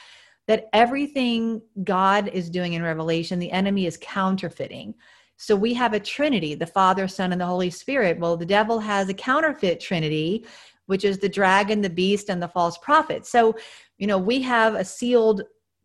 that 0.47 0.69
everything 0.73 1.61
God 1.85 2.29
is 2.29 2.51
doing 2.51 2.75
in 2.75 2.83
Revelation, 2.83 3.39
the 3.39 3.53
enemy 3.53 3.87
is 3.87 3.99
counterfeiting. 4.01 4.95
So 5.37 5.55
we 5.55 5.75
have 5.75 5.93
a 5.93 6.01
Trinity, 6.01 6.55
the 6.55 6.67
Father, 6.67 7.09
Son, 7.09 7.33
and 7.33 7.41
the 7.41 7.47
Holy 7.47 7.71
Spirit. 7.71 8.19
Well, 8.19 8.37
the 8.37 8.47
devil 8.47 8.79
has 8.79 9.09
a 9.09 9.15
counterfeit 9.15 9.81
Trinity, 9.81 10.47
which 10.87 11.05
is 11.05 11.19
the 11.19 11.29
dragon, 11.29 11.83
the 11.83 11.91
beast, 11.91 12.31
and 12.31 12.41
the 12.41 12.49
false 12.49 12.79
prophet. 12.79 13.27
So 13.27 13.55
you 13.99 14.07
know, 14.07 14.19
we 14.19 14.43
have 14.43 14.75
a 14.75 14.85
sealed 14.85 15.43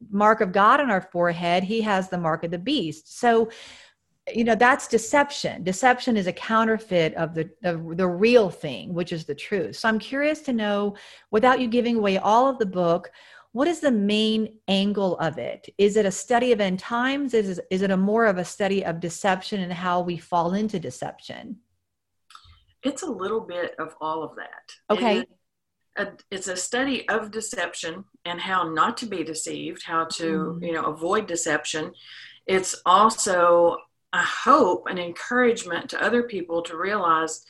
mark 0.10 0.42
of 0.42 0.52
God 0.52 0.80
on 0.80 0.90
our 0.90 1.02
forehead, 1.02 1.64
he 1.64 1.82
has 1.82 2.10
the 2.10 2.18
mark 2.18 2.44
of 2.44 2.52
the 2.52 2.58
beast. 2.58 3.20
So, 3.20 3.50
you 4.34 4.44
know, 4.44 4.56
that's 4.56 4.88
deception. 4.88 5.64
Deception 5.64 6.16
is 6.18 6.28
a 6.28 6.34
counterfeit 6.34 7.14
of 7.16 7.34
the 7.34 7.50
of 7.64 7.98
the 7.98 8.08
real 8.08 8.50
thing, 8.50 8.94
which 8.94 9.12
is 9.12 9.26
the 9.26 9.36
truth. 9.36 9.78
So 9.78 9.90
I'm 9.90 10.00
curious 10.00 10.42
to 10.42 10.54
know, 10.54 10.96
without 11.32 11.60
you 11.60 11.68
giving 11.68 11.98
away 11.98 12.18
all 12.18 12.48
of 12.48 12.60
the 12.60 12.66
book, 12.66 13.12
what 13.54 13.68
is 13.68 13.82
the 13.82 13.92
main 13.92 14.60
angle 14.68 15.18
of 15.18 15.38
it? 15.38 15.68
Is 15.78 15.98
it 15.98 16.06
a 16.06 16.12
study 16.12 16.52
of 16.52 16.62
end 16.62 16.80
times? 16.80 17.34
Is, 17.34 17.60
is 17.70 17.82
it 17.82 17.92
a 17.92 17.98
more 17.98 18.26
of 18.26 18.38
a 18.38 18.46
study 18.46 18.86
of 18.86 19.00
deception 19.00 19.60
and 19.60 19.74
how 19.74 20.02
we 20.02 20.18
fall 20.18 20.54
into 20.54 20.80
deception? 20.80 21.58
It's 22.84 23.04
a 23.04 23.12
little 23.12 23.42
bit 23.42 23.76
of 23.78 23.96
all 24.00 24.24
of 24.24 24.36
that. 24.38 24.72
Okay 24.90 25.26
a, 25.98 26.08
it's 26.30 26.48
a 26.48 26.56
study 26.56 27.08
of 27.10 27.32
deception 27.32 28.06
and 28.26 28.40
how 28.40 28.72
not 28.72 28.98
to 28.98 29.06
be 29.06 29.24
deceived, 29.24 29.84
how 29.86 30.06
to 30.06 30.58
mm. 30.60 30.66
you 30.66 30.74
know 30.74 30.86
avoid 30.86 31.28
deception. 31.28 31.92
It's 32.48 32.82
also 32.86 33.78
I 34.14 34.24
hope 34.24 34.88
an 34.88 34.98
encouragement 34.98 35.90
to 35.90 36.04
other 36.04 36.24
people 36.24 36.62
to 36.64 36.78
realize 36.78 37.46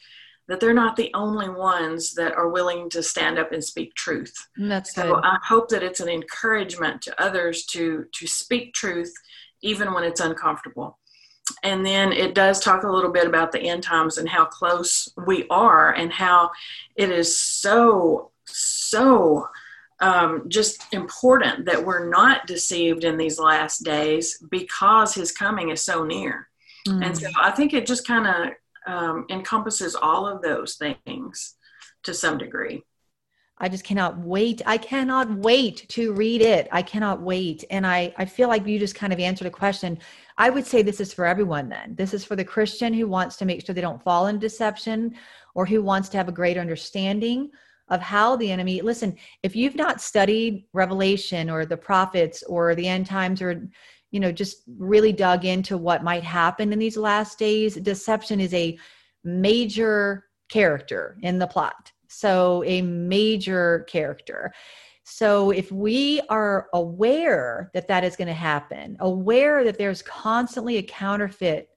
that 0.51 0.59
they're 0.59 0.73
not 0.73 0.97
the 0.97 1.09
only 1.13 1.47
ones 1.47 2.13
that 2.13 2.33
are 2.33 2.49
willing 2.49 2.89
to 2.89 3.01
stand 3.01 3.39
up 3.39 3.53
and 3.53 3.63
speak 3.63 3.95
truth. 3.95 4.33
That's 4.57 4.93
so 4.93 5.15
good. 5.15 5.23
I 5.23 5.37
hope 5.41 5.69
that 5.69 5.81
it's 5.81 6.01
an 6.01 6.09
encouragement 6.09 7.01
to 7.03 7.23
others 7.23 7.65
to 7.67 8.05
to 8.11 8.27
speak 8.27 8.73
truth 8.73 9.13
even 9.61 9.93
when 9.93 10.03
it's 10.03 10.19
uncomfortable. 10.19 10.99
And 11.63 11.85
then 11.85 12.11
it 12.11 12.35
does 12.35 12.59
talk 12.59 12.83
a 12.83 12.91
little 12.91 13.13
bit 13.13 13.27
about 13.27 13.53
the 13.53 13.61
end 13.61 13.83
times 13.83 14.17
and 14.17 14.27
how 14.27 14.43
close 14.43 15.07
we 15.25 15.47
are 15.49 15.93
and 15.93 16.11
how 16.11 16.51
it 16.97 17.09
is 17.11 17.37
so 17.37 18.31
so 18.45 19.47
um, 20.01 20.49
just 20.49 20.93
important 20.93 21.63
that 21.63 21.85
we're 21.85 22.09
not 22.09 22.45
deceived 22.45 23.05
in 23.05 23.15
these 23.15 23.39
last 23.39 23.85
days 23.85 24.43
because 24.51 25.13
his 25.13 25.31
coming 25.31 25.69
is 25.69 25.81
so 25.81 26.03
near. 26.03 26.49
Mm. 26.89 27.05
And 27.05 27.17
so 27.17 27.29
I 27.39 27.51
think 27.51 27.73
it 27.73 27.85
just 27.85 28.05
kind 28.05 28.27
of 28.27 28.51
um, 28.87 29.25
encompasses 29.29 29.95
all 29.95 30.27
of 30.27 30.41
those 30.41 30.75
things 30.75 31.55
to 32.03 32.13
some 32.13 32.37
degree. 32.37 32.83
I 33.57 33.69
just 33.69 33.83
cannot 33.83 34.17
wait. 34.17 34.63
I 34.65 34.77
cannot 34.77 35.31
wait 35.37 35.87
to 35.89 36.13
read 36.13 36.41
it. 36.41 36.67
I 36.71 36.81
cannot 36.81 37.21
wait. 37.21 37.63
And 37.69 37.85
I, 37.85 38.11
I 38.17 38.25
feel 38.25 38.47
like 38.47 38.65
you 38.65 38.79
just 38.79 38.95
kind 38.95 39.13
of 39.13 39.19
answered 39.19 39.45
a 39.45 39.51
question. 39.51 39.99
I 40.39 40.49
would 40.49 40.65
say 40.65 40.81
this 40.81 40.99
is 40.99 41.13
for 41.13 41.27
everyone 41.27 41.69
then. 41.69 41.93
This 41.95 42.15
is 42.15 42.25
for 42.25 42.35
the 42.35 42.43
Christian 42.43 42.91
who 42.91 43.07
wants 43.07 43.35
to 43.37 43.45
make 43.45 43.63
sure 43.63 43.75
they 43.75 43.81
don't 43.81 44.01
fall 44.01 44.27
in 44.27 44.39
deception 44.39 45.13
or 45.53 45.67
who 45.67 45.83
wants 45.83 46.09
to 46.09 46.17
have 46.17 46.27
a 46.27 46.31
greater 46.31 46.59
understanding 46.59 47.51
of 47.89 48.01
how 48.01 48.35
the 48.35 48.51
enemy 48.51 48.81
listen 48.81 49.15
if 49.43 49.55
you've 49.55 49.75
not 49.75 50.01
studied 50.01 50.63
revelation 50.73 51.49
or 51.49 51.65
the 51.65 51.77
prophets 51.77 52.41
or 52.43 52.73
the 52.73 52.87
end 52.87 53.05
times 53.05 53.41
or 53.43 53.69
you 54.11 54.19
know 54.19 54.31
just 54.31 54.63
really 54.77 55.11
dug 55.11 55.45
into 55.45 55.77
what 55.77 56.03
might 56.03 56.23
happen 56.23 56.71
in 56.71 56.79
these 56.79 56.97
last 56.97 57.39
days. 57.39 57.75
Deception 57.75 58.39
is 58.39 58.53
a 58.53 58.77
major 59.23 60.25
character 60.49 61.17
in 61.21 61.39
the 61.39 61.47
plot. 61.47 61.91
So 62.07 62.63
a 62.65 62.81
major 62.81 63.85
character. 63.89 64.53
So 65.03 65.51
if 65.51 65.71
we 65.71 66.21
are 66.29 66.67
aware 66.73 67.71
that 67.73 67.87
that 67.87 68.03
is 68.03 68.15
going 68.15 68.27
to 68.27 68.33
happen 68.33 68.97
aware 68.99 69.63
that 69.63 69.77
there's 69.77 70.01
constantly 70.01 70.77
a 70.77 70.83
counterfeit 70.83 71.69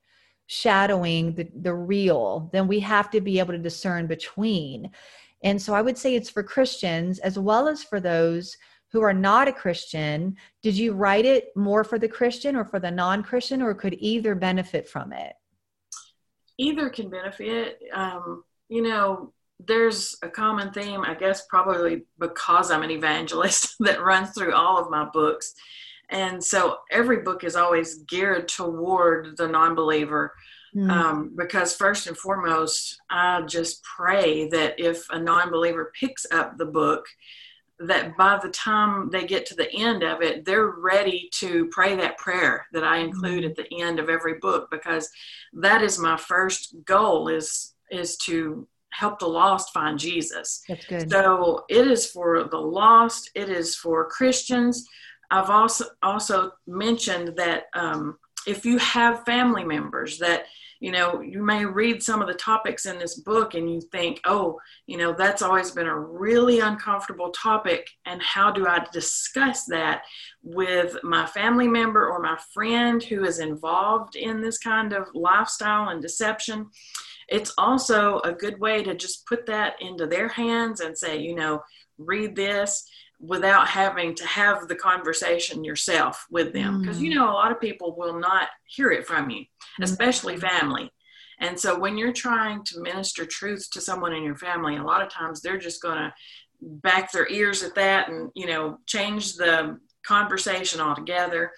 shadowing 0.47 1.35
the, 1.35 1.49
the 1.63 1.73
real 1.73 2.51
then 2.53 2.69
we 2.69 2.81
have 2.81 3.11
to 3.11 3.21
be 3.21 3.39
able 3.39 3.53
to 3.53 3.59
discern 3.59 4.07
between. 4.07 4.91
And 5.43 5.61
so 5.61 5.75
I 5.75 5.83
would 5.83 5.97
say 5.97 6.15
it's 6.15 6.31
for 6.31 6.43
Christians 6.43 7.19
as 7.21 7.39
well 7.39 7.67
as 7.67 7.83
for 7.83 8.01
those 8.01 8.57
who 8.95 9.03
are 9.03 9.13
not 9.13 9.49
a 9.49 9.53
Christian. 9.53 10.37
Did 10.63 10.77
you 10.77 10.93
write 10.93 11.25
it 11.25 11.49
more 11.57 11.83
for 11.83 11.99
the 11.99 12.07
Christian 12.07 12.55
or 12.55 12.65
for 12.65 12.79
the 12.79 12.93
non 12.93 13.25
Christian, 13.25 13.61
or 13.61 13.75
could 13.75 13.97
either 13.99 14.37
benefit 14.37 14.89
from 14.89 15.13
it? 15.13 15.33
Either 16.59 16.89
can 16.89 17.11
benefit. 17.11 17.81
Um, 17.93 18.45
you 18.69 18.83
know, 18.83 19.33
there's 19.59 20.17
a 20.23 20.29
common 20.29 20.73
theme, 20.73 21.01
I 21.01 21.15
guess, 21.15 21.45
probably 21.51 22.05
because 22.21 22.71
I'm 22.71 22.85
an 22.85 22.93
evangelist 22.93 23.75
that 23.81 24.01
runs 24.01 24.31
through 24.31 24.55
all 24.55 24.79
of 24.79 24.91
my 24.91 25.07
books. 25.13 25.55
And 26.11 26.43
so 26.43 26.79
every 26.93 27.23
book 27.23 27.43
is 27.43 27.57
always 27.57 27.97
geared 28.05 28.47
toward 28.47 29.37
the 29.37 29.49
non 29.49 29.75
believer 29.75 30.35
Mm. 30.77 30.91
Um, 30.91 31.33
because 31.37 31.77
first 31.77 32.09
and 32.09 32.17
foremost, 32.17 33.01
I 33.09 33.43
just 33.43 33.83
pray 33.85 34.49
that 34.49 34.75
if 34.79 35.09
a 35.11 35.19
non-believer 35.19 35.93
picks 35.99 36.27
up 36.33 36.59
the 36.59 36.67
book, 36.67 37.07
that 37.81 38.17
by 38.17 38.39
the 38.43 38.51
time 38.51 39.11
they 39.11 39.27
get 39.27 39.47
to 39.47 39.55
the 39.55 39.71
end 39.73 40.03
of 40.03 40.23
it, 40.23 40.45
they're 40.45 40.69
ready 40.69 41.29
to 41.35 41.67
pray 41.73 41.97
that 41.97 42.19
prayer 42.19 42.67
that 42.73 42.85
I 42.85 42.99
include 42.99 43.45
mm. 43.45 43.51
at 43.51 43.57
the 43.57 43.83
end 43.83 43.99
of 43.99 44.09
every 44.09 44.35
book, 44.35 44.69
because 44.71 45.09
that 45.55 45.83
is 45.83 45.99
my 45.99 46.17
first 46.17 46.77
goal 46.85 47.29
is 47.29 47.75
is 47.91 48.17
to 48.17 48.67
help 48.91 49.19
the 49.19 49.27
lost 49.27 49.73
find 49.73 49.99
Jesus. 49.99 50.63
That's 50.69 50.87
good. 50.87 51.11
So 51.11 51.65
it 51.69 51.87
is 51.87 52.07
for 52.07 52.45
the 52.45 52.59
lost. 52.59 53.31
It 53.35 53.51
is 53.51 53.75
for 53.75 54.09
Christians. 54.09 54.87
I've 55.31 55.51
also 55.51 55.87
also 56.03 56.53
mentioned 56.67 57.37
that 57.37 57.65
um, 57.75 58.19
if 58.47 58.65
you 58.65 58.79
have 58.79 59.25
family 59.25 59.65
members 59.65 60.19
that 60.19 60.45
you 60.85 60.93
know, 60.93 61.23
you 61.23 61.43
may 61.43 61.65
read 61.65 62.03
some 62.03 62.21
of 62.21 62.29
the 62.29 62.35
topics 62.35 62.85
in 62.85 62.99
this 62.99 63.15
book 63.19 63.55
and 63.55 63.73
you 63.73 63.81
think, 63.91 64.21
oh, 64.27 64.61
you 64.87 64.99
know, 64.99 65.15
that's 65.15 65.41
always 65.41 65.71
been 65.71 65.87
a 65.87 65.99
really 65.99 66.61
uncomfortable 66.61 67.31
topic. 67.31 67.89
And 68.05 68.21
how 68.21 68.51
do 68.51 68.67
I 68.67 68.85
discuss 68.93 69.65
that 69.71 70.03
with 70.43 70.99
my 71.03 71.25
family 71.25 71.69
member 71.69 72.07
or 72.07 72.21
my 72.21 72.39
friend 72.53 73.03
who 73.03 73.25
is 73.25 73.39
involved 73.39 74.15
in 74.15 74.43
this 74.43 74.59
kind 74.59 74.93
of 74.93 75.09
lifestyle 75.15 75.89
and 75.89 76.03
deception? 76.03 76.69
It's 77.31 77.55
also 77.57 78.19
a 78.19 78.35
good 78.35 78.61
way 78.61 78.83
to 78.83 78.95
just 78.95 79.25
put 79.25 79.47
that 79.47 79.77
into 79.81 80.07
their 80.07 80.29
hands 80.29 80.81
and 80.81 80.99
say, 80.99 81.19
you 81.19 81.35
know, 81.35 81.63
read 81.97 82.37
this 82.37 82.87
without 83.27 83.67
having 83.67 84.15
to 84.15 84.27
have 84.27 84.69
the 84.69 84.75
conversation 84.75 85.65
yourself 85.65 86.27
with 86.31 86.53
them 86.53 86.81
because 86.81 86.99
mm. 86.99 87.03
you 87.03 87.15
know 87.15 87.31
a 87.31 87.33
lot 87.33 87.53
of 87.53 87.61
people 87.61 87.95
will 87.97 88.19
not 88.19 88.49
hear 88.67 88.91
it 88.91 89.07
from 89.07 89.31
you 89.31 89.45
especially 89.81 90.35
mm-hmm. 90.35 90.47
family 90.47 90.91
and 91.41 91.59
so 91.59 91.79
when 91.79 91.97
you're 91.97 92.13
trying 92.13 92.63
to 92.65 92.81
minister 92.81 93.25
truth 93.25 93.69
to 93.71 93.81
someone 93.81 94.13
in 94.13 94.23
your 94.23 94.37
family 94.37 94.77
a 94.77 94.83
lot 94.83 95.03
of 95.03 95.09
times 95.09 95.41
they're 95.41 95.59
just 95.59 95.83
going 95.83 95.97
to 95.97 96.13
back 96.61 97.13
their 97.13 97.29
ears 97.31 97.63
at 97.63 97.75
that 97.75 98.09
and 98.09 98.31
you 98.35 98.47
know 98.47 98.79
change 98.87 99.35
the 99.35 99.79
conversation 100.07 100.81
altogether 100.81 101.51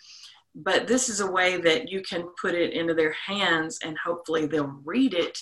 but 0.55 0.87
this 0.87 1.09
is 1.09 1.21
a 1.21 1.31
way 1.31 1.61
that 1.61 1.91
you 1.91 2.01
can 2.01 2.29
put 2.41 2.55
it 2.55 2.73
into 2.73 2.95
their 2.95 3.13
hands 3.13 3.79
and 3.85 3.97
hopefully 3.99 4.47
they'll 4.47 4.81
read 4.85 5.15
it 5.15 5.39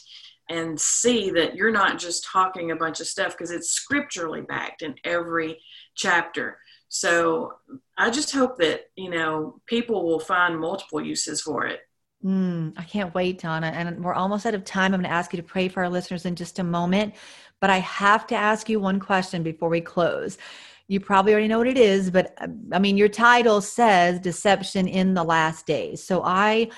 and 0.50 0.78
see 0.78 1.30
that 1.30 1.54
you're 1.54 1.70
not 1.70 1.98
just 1.98 2.26
talking 2.30 2.70
a 2.70 2.76
bunch 2.76 3.00
of 3.00 3.06
stuff 3.06 3.32
because 3.32 3.50
it's 3.50 3.70
scripturally 3.70 4.42
backed 4.42 4.82
in 4.82 4.94
every 5.04 5.58
chapter. 5.94 6.58
So 6.88 7.54
I 7.98 8.10
just 8.10 8.32
hope 8.32 8.58
that, 8.58 8.82
you 8.96 9.10
know, 9.10 9.60
people 9.66 10.04
will 10.04 10.20
find 10.20 10.58
multiple 10.58 11.00
uses 11.00 11.40
for 11.40 11.66
it. 11.66 11.80
Mm, 12.24 12.72
I 12.76 12.84
can't 12.84 13.14
wait, 13.14 13.40
Donna. 13.40 13.66
And 13.66 14.02
we're 14.02 14.14
almost 14.14 14.46
out 14.46 14.54
of 14.54 14.64
time. 14.64 14.94
I'm 14.94 15.00
going 15.00 15.10
to 15.10 15.14
ask 15.14 15.32
you 15.32 15.36
to 15.36 15.42
pray 15.42 15.68
for 15.68 15.82
our 15.82 15.90
listeners 15.90 16.24
in 16.24 16.36
just 16.36 16.58
a 16.58 16.64
moment. 16.64 17.14
But 17.60 17.70
I 17.70 17.78
have 17.78 18.26
to 18.28 18.34
ask 18.34 18.68
you 18.68 18.80
one 18.80 19.00
question 19.00 19.42
before 19.42 19.68
we 19.68 19.80
close. 19.80 20.38
You 20.86 21.00
probably 21.00 21.32
already 21.32 21.48
know 21.48 21.58
what 21.58 21.66
it 21.66 21.78
is, 21.78 22.10
but 22.10 22.36
I 22.72 22.78
mean, 22.78 22.96
your 22.96 23.08
title 23.08 23.60
says 23.62 24.20
Deception 24.20 24.86
in 24.86 25.14
the 25.14 25.24
Last 25.24 25.66
Days. 25.66 26.02
So 26.02 26.22
I 26.22 26.70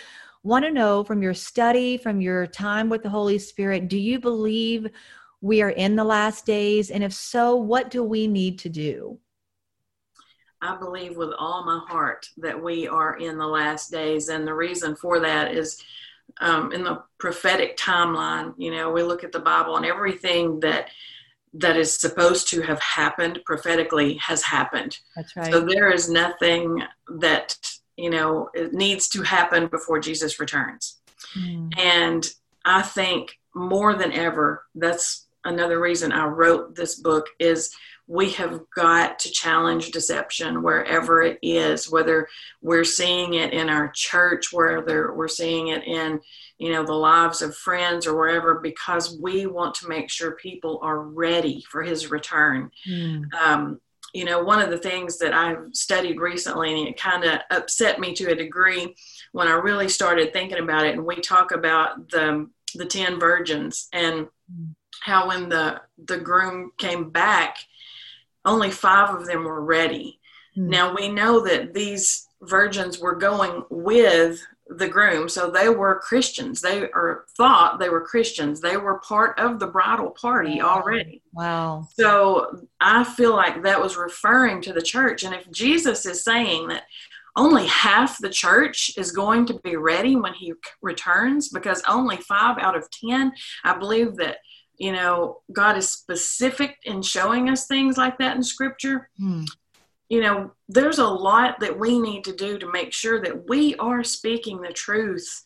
want 0.45 0.65
to 0.65 0.71
know 0.71 1.03
from 1.03 1.23
your 1.23 1.35
study, 1.35 1.97
from 1.97 2.21
your 2.21 2.47
time 2.47 2.89
with 2.89 3.03
the 3.03 3.11
Holy 3.11 3.39
Spirit, 3.39 3.89
do 3.89 3.99
you 3.99 4.21
believe 4.21 4.89
we 5.47 5.63
are 5.63 5.71
in 5.71 5.97
the 5.97 6.05
last 6.05 6.47
days? 6.47 6.91
And 6.91 7.03
if 7.05 7.13
so, 7.13 7.57
what 7.57 7.91
do 7.91 8.03
we 8.03 8.27
need 8.27 8.59
to 8.61 8.69
do? 8.69 9.19
I 10.61 10.77
believe 10.77 11.17
with 11.17 11.31
all 11.39 11.65
my 11.65 11.81
heart 11.89 12.27
that 12.39 12.61
we 12.63 12.89
are 12.89 13.17
in 13.17 13.39
the 13.39 13.47
last 13.47 13.91
days. 13.91 14.29
And 14.29 14.47
the 14.47 14.55
reason 14.55 14.97
for 14.97 15.21
that 15.21 15.55
is 15.55 15.83
um, 16.41 16.73
in 16.73 16.83
the 16.83 17.03
prophetic 17.19 17.77
timeline. 17.77 18.55
You 18.57 18.73
know, 18.73 18.91
we 18.91 19.03
look 19.03 19.23
at 19.23 19.33
the 19.33 19.39
Bible 19.39 19.77
and 19.77 19.87
everything 19.87 20.61
that 20.61 20.91
that 21.55 21.77
is 21.77 21.95
supposed 21.95 22.49
to 22.51 22.61
have 22.63 22.81
happened 22.81 23.41
prophetically 23.47 24.15
has 24.15 24.43
happened. 24.43 24.99
That's 25.15 25.35
right. 25.37 25.51
So 25.51 25.61
there 25.61 25.91
is 25.91 26.11
nothing 26.11 26.83
that 27.21 27.57
you 27.97 28.11
know 28.11 28.51
it 28.55 28.73
needs 28.73 29.09
to 29.09 29.23
happen 29.23 29.67
before 29.69 29.99
jesus 29.99 30.39
returns 30.39 30.99
mm. 31.37 31.71
and 31.79 32.31
i 32.65 32.83
think 32.83 33.39
more 33.55 33.95
than 33.95 34.13
ever 34.13 34.65
that's 34.75 35.26
another 35.47 35.81
reason 35.81 36.13
i 36.13 36.25
wrote 36.25 36.75
this 36.75 36.97
book 36.97 37.27
is 37.39 37.75
we 38.09 38.31
have 38.31 38.61
got 38.75 39.19
to 39.19 39.31
challenge 39.31 39.91
deception 39.91 40.63
wherever 40.63 41.23
it 41.23 41.39
is 41.43 41.91
whether 41.91 42.29
we're 42.63 42.85
seeing 42.85 43.35
it 43.35 43.53
in 43.53 43.69
our 43.69 43.91
church 43.95 44.53
whether 44.53 45.15
we're 45.15 45.29
seeing 45.29 45.69
it 45.69 45.85
in 45.85 46.21
you 46.59 46.73
know 46.73 46.85
the 46.85 46.93
lives 46.93 47.43
of 47.43 47.57
friends 47.57 48.07
or 48.07 48.17
wherever 48.17 48.61
because 48.61 49.19
we 49.21 49.47
want 49.47 49.75
to 49.75 49.89
make 49.89 50.11
sure 50.11 50.33
people 50.37 50.79
are 50.83 51.01
ready 51.01 51.65
for 51.71 51.83
his 51.83 52.11
return 52.11 52.71
mm. 52.89 53.23
um, 53.35 53.81
you 54.17 54.25
know, 54.25 54.43
one 54.43 54.63
of 54.63 54.71
the 54.71 54.79
things 54.79 55.19
that 55.19 55.35
I've 55.35 55.75
studied 55.75 56.19
recently, 56.19 56.73
and 56.73 56.89
it 56.89 56.99
kind 56.99 57.23
of 57.23 57.41
upset 57.51 58.01
me 58.01 58.15
to 58.15 58.31
a 58.31 58.35
degree 58.35 58.97
when 59.33 59.47
I 59.47 59.53
really 59.53 59.91
started 59.91 60.33
thinking 60.33 60.59
about 60.59 60.87
it. 60.87 60.95
And 60.95 61.05
we 61.05 61.17
talk 61.17 61.53
about 61.53 62.09
the 62.09 62.49
the 62.75 62.87
ten 62.87 63.21
virgins 63.21 63.89
and 63.93 64.27
how 65.01 65.29
when 65.29 65.49
the 65.49 65.81
the 66.05 66.19
groom 66.19 66.73
came 66.79 67.11
back, 67.11 67.57
only 68.45 68.71
five 68.71 69.15
of 69.15 69.27
them 69.27 69.45
were 69.45 69.65
ready. 69.65 70.21
Mm. 70.57 70.69
Now 70.69 70.95
we 70.95 71.09
know 71.09 71.41
that 71.41 71.75
these 71.75 72.29
virgins 72.43 72.99
were 72.99 73.17
going 73.17 73.65
with 73.71 74.41
the 74.69 74.89
groom. 74.89 75.29
So 75.29 75.51
they 75.51 75.69
were 75.69 76.01
Christians. 76.01 76.61
They 76.61 76.91
are 76.91 77.25
thought 77.37 77.79
they 77.79 77.89
were 77.89 78.01
Christians. 78.01 78.61
They 78.61 78.77
were 78.77 78.99
part 78.99 79.39
of 79.39 79.61
the 79.61 79.69
bridal 79.69 80.11
party 80.11 80.61
already. 80.61 81.23
Wow. 81.33 81.87
So 81.95 82.67
I 82.81 83.05
feel 83.05 83.35
like 83.35 83.63
that 83.63 83.81
was 83.81 83.97
referring 83.97 84.61
to 84.63 84.73
the 84.73 84.83
church. 84.83 85.23
And 85.23 85.35
if 85.35 85.51
Jesus 85.53 86.05
is 86.05 86.25
saying 86.25 86.69
that 86.69 86.83
only 87.37 87.67
half 87.67 88.19
the 88.19 88.31
church 88.31 88.93
is 88.97 89.13
going 89.13 89.47
to 89.47 89.61
be 89.63 89.77
ready 89.77 90.17
when 90.17 90.35
he 90.35 90.55
returns, 90.83 91.51
because 91.51 91.83
only 91.87 92.17
five 92.17 92.59
out 92.59 92.77
of 92.77 92.91
10, 92.91 93.33
I 93.63 93.79
believe 93.79 94.17
that 94.17 94.39
you 94.79 94.93
know 94.93 95.41
god 95.53 95.77
is 95.77 95.91
specific 95.91 96.77
in 96.85 97.03
showing 97.03 97.49
us 97.49 97.67
things 97.67 97.97
like 97.97 98.19
that 98.19 98.37
in 98.37 98.43
scripture. 98.43 99.09
Hmm. 99.19 99.45
You 100.09 100.21
know, 100.21 100.53
there's 100.69 100.99
a 100.99 101.07
lot 101.07 101.59
that 101.59 101.77
we 101.77 101.99
need 101.99 102.23
to 102.25 102.33
do 102.33 102.59
to 102.59 102.71
make 102.71 102.93
sure 102.93 103.21
that 103.23 103.49
we 103.49 103.75
are 103.77 104.05
speaking 104.05 104.61
the 104.61 104.73
truth 104.73 105.45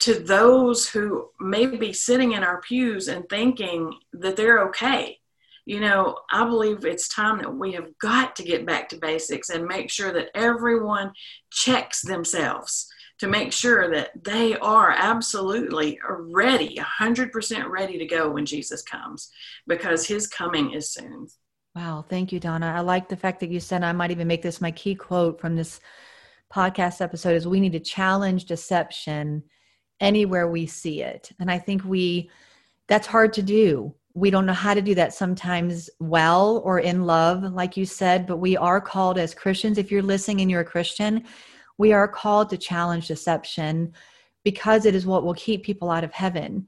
to 0.00 0.14
those 0.14 0.88
who 0.88 1.28
may 1.38 1.66
be 1.66 1.92
sitting 1.92 2.32
in 2.32 2.42
our 2.42 2.62
pews 2.62 3.08
and 3.08 3.28
thinking 3.28 3.92
that 4.14 4.36
they're 4.36 4.66
okay. 4.68 5.18
You 5.66 5.80
know, 5.80 6.16
I 6.32 6.44
believe 6.44 6.86
it's 6.86 7.14
time 7.14 7.38
that 7.38 7.54
we 7.54 7.72
have 7.72 7.98
got 7.98 8.34
to 8.36 8.42
get 8.42 8.64
back 8.64 8.88
to 8.88 8.96
basics 8.96 9.50
and 9.50 9.66
make 9.66 9.90
sure 9.90 10.12
that 10.12 10.30
everyone 10.34 11.12
checks 11.50 12.00
themselves 12.00 12.90
to 13.20 13.28
make 13.28 13.52
sure 13.52 13.90
that 13.90 14.10
they 14.24 14.56
are 14.56 14.90
absolutely 14.90 15.98
ready, 16.08 16.76
100% 16.76 17.68
ready 17.68 17.98
to 17.98 18.06
go 18.06 18.30
when 18.30 18.46
Jesus 18.46 18.82
comes 18.82 19.30
because 19.66 20.06
his 20.06 20.26
coming 20.26 20.72
is 20.72 20.90
soon. 20.90 21.28
Wow, 21.76 22.04
thank 22.08 22.32
you, 22.32 22.40
Donna. 22.40 22.72
I 22.74 22.80
like 22.80 23.08
the 23.08 23.16
fact 23.16 23.40
that 23.40 23.50
you 23.50 23.60
said 23.60 23.84
I 23.84 23.92
might 23.92 24.10
even 24.10 24.26
make 24.26 24.42
this 24.42 24.62
my 24.62 24.70
key 24.70 24.94
quote 24.94 25.38
from 25.38 25.54
this 25.54 25.80
podcast 26.52 27.02
episode 27.02 27.36
is 27.36 27.46
we 27.46 27.60
need 27.60 27.72
to 27.72 27.80
challenge 27.80 28.46
deception 28.46 29.42
anywhere 30.00 30.48
we 30.48 30.66
see 30.66 31.02
it. 31.02 31.30
And 31.38 31.50
I 31.50 31.58
think 31.58 31.84
we 31.84 32.30
that's 32.88 33.06
hard 33.06 33.34
to 33.34 33.42
do. 33.42 33.94
We 34.14 34.30
don't 34.30 34.46
know 34.46 34.52
how 34.52 34.74
to 34.74 34.82
do 34.82 34.94
that 34.96 35.14
sometimes 35.14 35.88
well 36.00 36.60
or 36.64 36.80
in 36.80 37.04
love, 37.04 37.44
like 37.52 37.76
you 37.76 37.84
said, 37.84 38.26
but 38.26 38.38
we 38.38 38.56
are 38.56 38.80
called 38.80 39.18
as 39.18 39.34
Christians. 39.34 39.78
If 39.78 39.92
you're 39.92 40.02
listening 40.02 40.40
and 40.40 40.50
you're 40.50 40.62
a 40.62 40.64
Christian, 40.64 41.24
we 41.80 41.94
are 41.94 42.06
called 42.06 42.50
to 42.50 42.58
challenge 42.58 43.08
deception 43.08 43.90
because 44.44 44.84
it 44.84 44.94
is 44.94 45.06
what 45.06 45.24
will 45.24 45.32
keep 45.32 45.62
people 45.62 45.90
out 45.90 46.04
of 46.04 46.12
heaven. 46.12 46.66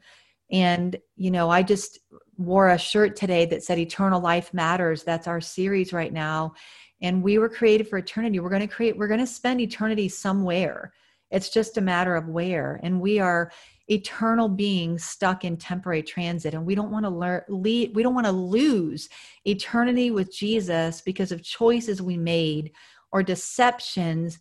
And, 0.50 0.96
you 1.16 1.30
know, 1.30 1.50
I 1.50 1.62
just 1.62 1.98
wore 2.38 2.70
a 2.70 2.78
shirt 2.78 3.14
today 3.14 3.44
that 3.44 3.62
said 3.62 3.78
eternal 3.78 4.22
life 4.22 4.54
matters. 4.54 5.02
That's 5.02 5.26
our 5.26 5.38
series 5.38 5.92
right 5.92 6.14
now. 6.14 6.54
And 7.02 7.22
we 7.22 7.36
were 7.36 7.50
created 7.50 7.88
for 7.88 7.98
eternity. 7.98 8.40
We're 8.40 8.48
going 8.48 8.66
to 8.66 8.74
create 8.74 8.96
we're 8.96 9.06
going 9.06 9.20
to 9.20 9.26
spend 9.26 9.60
eternity 9.60 10.08
somewhere. 10.08 10.94
It's 11.30 11.50
just 11.50 11.76
a 11.76 11.82
matter 11.82 12.16
of 12.16 12.28
where. 12.28 12.80
And 12.82 12.98
we 12.98 13.18
are 13.18 13.52
eternal 13.88 14.48
beings 14.48 15.04
stuck 15.04 15.44
in 15.44 15.58
temporary 15.58 16.02
transit. 16.02 16.54
And 16.54 16.64
we 16.64 16.74
don't 16.74 16.90
want 16.90 17.04
to 17.04 17.10
learn 17.10 17.42
we 17.50 17.88
don't 17.88 18.14
want 18.14 18.26
to 18.26 18.32
lose 18.32 19.10
eternity 19.44 20.10
with 20.10 20.34
jesus 20.34 21.02
because 21.02 21.32
of 21.32 21.42
choices 21.42 22.00
we 22.00 22.16
made 22.16 22.72
or 23.10 23.22
deceptions 23.22 24.38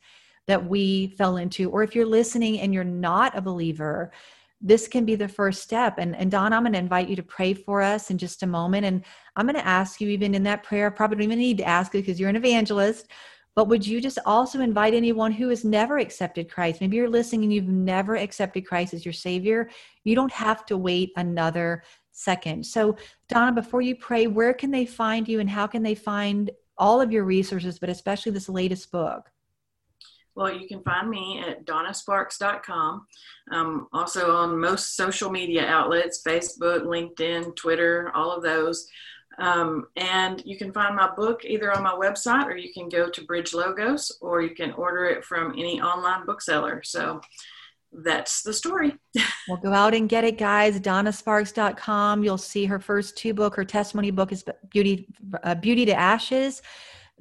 that 0.52 0.68
we 0.68 1.08
fell 1.18 1.38
into 1.38 1.70
or 1.70 1.82
if 1.82 1.96
you're 1.96 2.06
listening 2.06 2.60
and 2.60 2.74
you're 2.74 2.84
not 2.84 3.38
a 3.38 3.42
believer 3.42 4.12
this 4.62 4.88
can 4.88 5.06
be 5.06 5.16
the 5.16 5.28
first 5.28 5.64
step. 5.64 5.96
And, 5.98 6.16
and 6.16 6.30
Don, 6.30 6.54
I'm 6.54 6.62
going 6.64 6.74
to 6.74 6.80
invite 6.80 7.10
you 7.10 7.16
to 7.16 7.24
pray 7.24 7.54
for 7.56 7.82
us 7.82 8.12
in 8.12 8.18
just 8.18 8.44
a 8.44 8.48
moment. 8.48 8.86
And 8.86 9.04
I'm 9.36 9.48
going 9.48 9.56
to 9.56 9.68
ask 9.68 10.00
you, 10.00 10.08
even 10.10 10.36
in 10.36 10.44
that 10.44 10.62
prayer, 10.62 10.92
probably 10.92 11.18
don't 11.18 11.24
even 11.24 11.40
need 11.40 11.58
to 11.58 11.68
ask 11.68 11.96
it 11.96 12.06
because 12.06 12.20
you're 12.20 12.30
an 12.30 12.36
evangelist. 12.36 13.08
But 13.56 13.68
would 13.70 13.86
you 13.86 14.00
just 14.00 14.20
also 14.24 14.62
invite 14.62 14.94
anyone 14.94 15.32
who 15.32 15.50
has 15.50 15.66
never 15.66 15.98
accepted 15.98 16.50
Christ? 16.50 16.80
Maybe 16.80 16.96
you're 16.96 17.10
listening 17.10 17.44
and 17.46 17.54
you've 17.54 17.68
never 17.68 18.16
accepted 18.16 18.68
Christ 18.68 18.94
as 18.94 19.04
your 19.04 19.14
Savior. 19.14 19.68
You 20.04 20.14
don't 20.14 20.32
have 20.32 20.64
to 20.68 20.78
wait 20.78 21.12
another 21.16 21.84
second. 22.12 22.64
So, 22.64 22.98
Donna, 23.30 23.52
before 23.52 23.82
you 23.82 23.96
pray, 23.96 24.28
where 24.28 24.54
can 24.54 24.70
they 24.70 24.86
find 24.86 25.28
you 25.28 25.40
and 25.40 25.50
how 25.50 25.66
can 25.66 25.82
they 25.82 25.96
find 25.96 26.52
all 26.78 27.02
of 27.02 27.12
your 27.12 27.26
resources, 27.26 27.80
but 27.80 27.90
especially 27.90 28.32
this 28.32 28.48
latest 28.48 28.92
book? 28.92 29.32
Well, 30.36 30.54
you 30.54 30.68
can 30.68 30.82
find 30.84 31.10
me 31.10 31.44
at 31.46 31.66
donnasparks.com. 31.66 33.06
Um, 33.52 33.88
also 33.92 34.36
on 34.36 34.60
most 34.60 34.96
social 34.96 35.30
media 35.30 35.66
outlets 35.68 36.22
Facebook, 36.26 36.84
LinkedIn, 36.84 37.56
Twitter, 37.56 38.12
all 38.16 38.32
of 38.32 38.44
those. 38.44 38.88
Um, 39.38 39.88
and 39.96 40.42
you 40.46 40.58
can 40.58 40.72
find 40.74 40.96
my 40.96 41.10
book 41.16 41.44
either 41.46 41.76
on 41.76 41.84
my 41.84 41.94
website 41.94 42.46
or 42.46 42.56
you 42.56 42.74
can 42.74 42.90
go 42.90 43.10
to 43.10 43.26
Bridge 43.26 43.54
Logos 43.54 44.18
or 44.22 44.42
you 44.42 44.54
can 44.56 44.72
order 44.74 45.06
it 45.06 45.24
from 45.24 45.54
any 45.54 45.82
online 45.82 46.26
bookseller. 46.26 46.82
So 46.84 47.22
that's 47.92 48.42
the 48.42 48.54
story. 48.54 48.96
well, 49.50 49.58
go 49.62 49.74
out 49.74 49.94
and 49.94 50.08
get 50.08 50.24
it, 50.24 50.38
guys. 50.38 50.80
DonnaSparks.com. 50.80 52.24
You'll 52.24 52.38
see 52.38 52.66
her 52.66 52.80
first 52.80 53.18
two 53.18 53.34
book. 53.34 53.56
Her 53.56 53.66
testimony 53.66 54.12
book 54.12 54.32
is 54.32 54.46
Beauty, 54.70 55.08
uh, 55.44 55.56
Beauty 55.56 55.86
to 55.86 55.94
Ashes, 55.94 56.62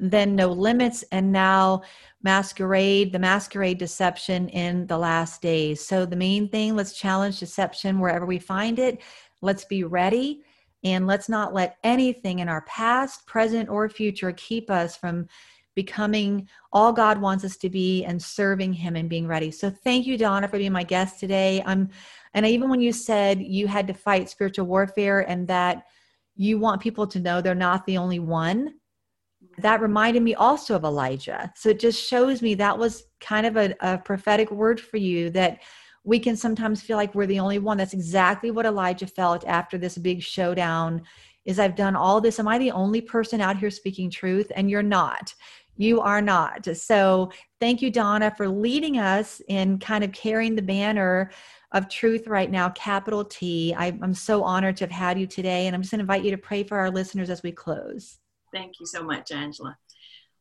then 0.01 0.35
No 0.35 0.49
Limits, 0.49 1.05
and 1.13 1.31
now 1.31 1.83
Masquerade, 2.23 3.13
the 3.13 3.19
Masquerade 3.19 3.79
Deception 3.79 4.49
in 4.49 4.87
the 4.87 4.99
Last 4.99 5.43
Days. 5.43 5.87
So 5.87 6.07
the 6.07 6.17
main 6.17 6.49
thing, 6.49 6.75
let's 6.75 6.93
challenge 6.93 7.39
deception 7.39 8.01
wherever 8.01 8.27
we 8.27 8.39
find 8.39 8.79
it. 8.79 9.01
Let's 9.43 9.65
be 9.65 9.85
ready. 9.85 10.43
And 10.83 11.07
let's 11.07 11.29
not 11.29 11.53
let 11.53 11.77
anything 11.85 12.39
in 12.39 12.49
our 12.49 12.63
past, 12.63 13.27
present, 13.27 13.69
or 13.69 13.89
future 13.89 14.33
keep 14.33 14.71
us 14.71 14.97
from 14.97 15.29
becoming 15.75 16.49
all 16.73 16.93
God 16.93 17.21
wants 17.21 17.45
us 17.45 17.57
to 17.59 17.71
be 17.71 18.05
and 18.05 18.21
serving 18.21 18.73
Him 18.73 18.97
and 18.97 19.09
being 19.09 19.27
ready. 19.27 19.51
So 19.51 19.71
thank 19.71 20.07
you, 20.07 20.17
Donna, 20.17 20.49
for 20.49 20.59
being 20.59 20.73
my 20.73 20.83
guest 20.83 21.21
today. 21.21 21.63
I'm, 21.65 21.91
and 22.35 22.47
even 22.47 22.71
when 22.71 22.81
you 22.81 22.93
said 22.93 23.41
you 23.41 23.67
had 23.67 23.87
to 23.87 23.95
fight 23.95 24.31
spiritual 24.31 24.67
warfare 24.67 25.21
and 25.21 25.47
that 25.49 25.85
you 26.37 26.59
want 26.59 26.81
people 26.81 27.07
to 27.07 27.21
know 27.21 27.41
they're 27.41 27.55
not 27.55 27.85
the 27.87 27.99
only 27.99 28.19
one, 28.19 28.75
that 29.63 29.81
reminded 29.81 30.23
me 30.23 30.35
also 30.35 30.77
of 30.77 30.85
Elijah. 30.85 31.53
So 31.57 31.71
it 31.71 31.81
just 31.81 32.03
shows 32.03 32.43
me 32.43 32.55
that 32.55 32.79
was 32.79 33.05
kind 33.21 33.47
of 33.47 33.57
a, 33.57 33.75
a 33.81 33.99
prophetic 33.99 34.51
word 34.51 34.81
for 34.81 34.97
you 34.97 35.31
that 35.31 35.61
we 36.05 36.19
can 36.19 36.37
sometimes 36.37 36.83
feel 36.83 36.97
like 36.97 37.15
we're 37.15 37.27
the 37.27 37.41
only 37.41 37.59
one. 37.59 37.77
That's 37.77 37.93
exactly 37.93 38.51
what 38.51 38.67
Elijah 38.67 39.07
felt 39.07 39.47
after 39.47 39.77
this 39.77 39.99
big 39.99 40.23
showdown 40.23 41.03
is 41.45 41.59
I've 41.59 41.77
done 41.77 41.97
all 41.97 42.21
this. 42.21 42.39
Am 42.39 42.49
I 42.49 42.59
the 42.59 42.71
only 42.71 43.01
person 43.01 43.41
out 43.41 43.59
here 43.59 43.71
speaking 43.71 44.11
truth? 44.11 44.51
And 44.55 44.71
you're 44.71 44.83
not. 44.83 45.35
You 45.77 46.01
are 46.01 46.21
not. 46.21 46.67
So 46.77 47.33
thank 47.59 47.81
you, 47.81 47.91
Donna, 47.91 48.33
for 48.37 48.49
leading 48.49 48.99
us 48.99 49.41
in 49.49 49.79
kind 49.79 50.05
of 50.05 50.13
carrying 50.13 50.55
the 50.55 50.63
banner 50.63 51.31
of 51.73 51.89
truth 51.89 52.27
right 52.27 52.51
now, 52.51 52.69
capital 52.71 53.25
T. 53.25 53.75
I, 53.77 53.87
I'm 54.03 54.13
so 54.13 54.43
honored 54.43 54.77
to 54.79 54.85
have 54.85 54.91
had 54.91 55.19
you 55.19 55.27
today. 55.27 55.67
And 55.67 55.75
I'm 55.75 55.83
just 55.83 55.93
going 55.93 55.99
to 55.99 56.03
invite 56.03 56.25
you 56.25 56.31
to 56.33 56.39
pray 56.39 56.65
for 56.65 56.79
our 56.79 56.91
listeners 56.91 57.31
as 57.31 57.43
we 57.43 57.53
close. 57.53 58.19
Thank 58.53 58.81
you 58.81 58.87
so 58.87 59.03
much, 59.03 59.31
Angela. 59.31 59.77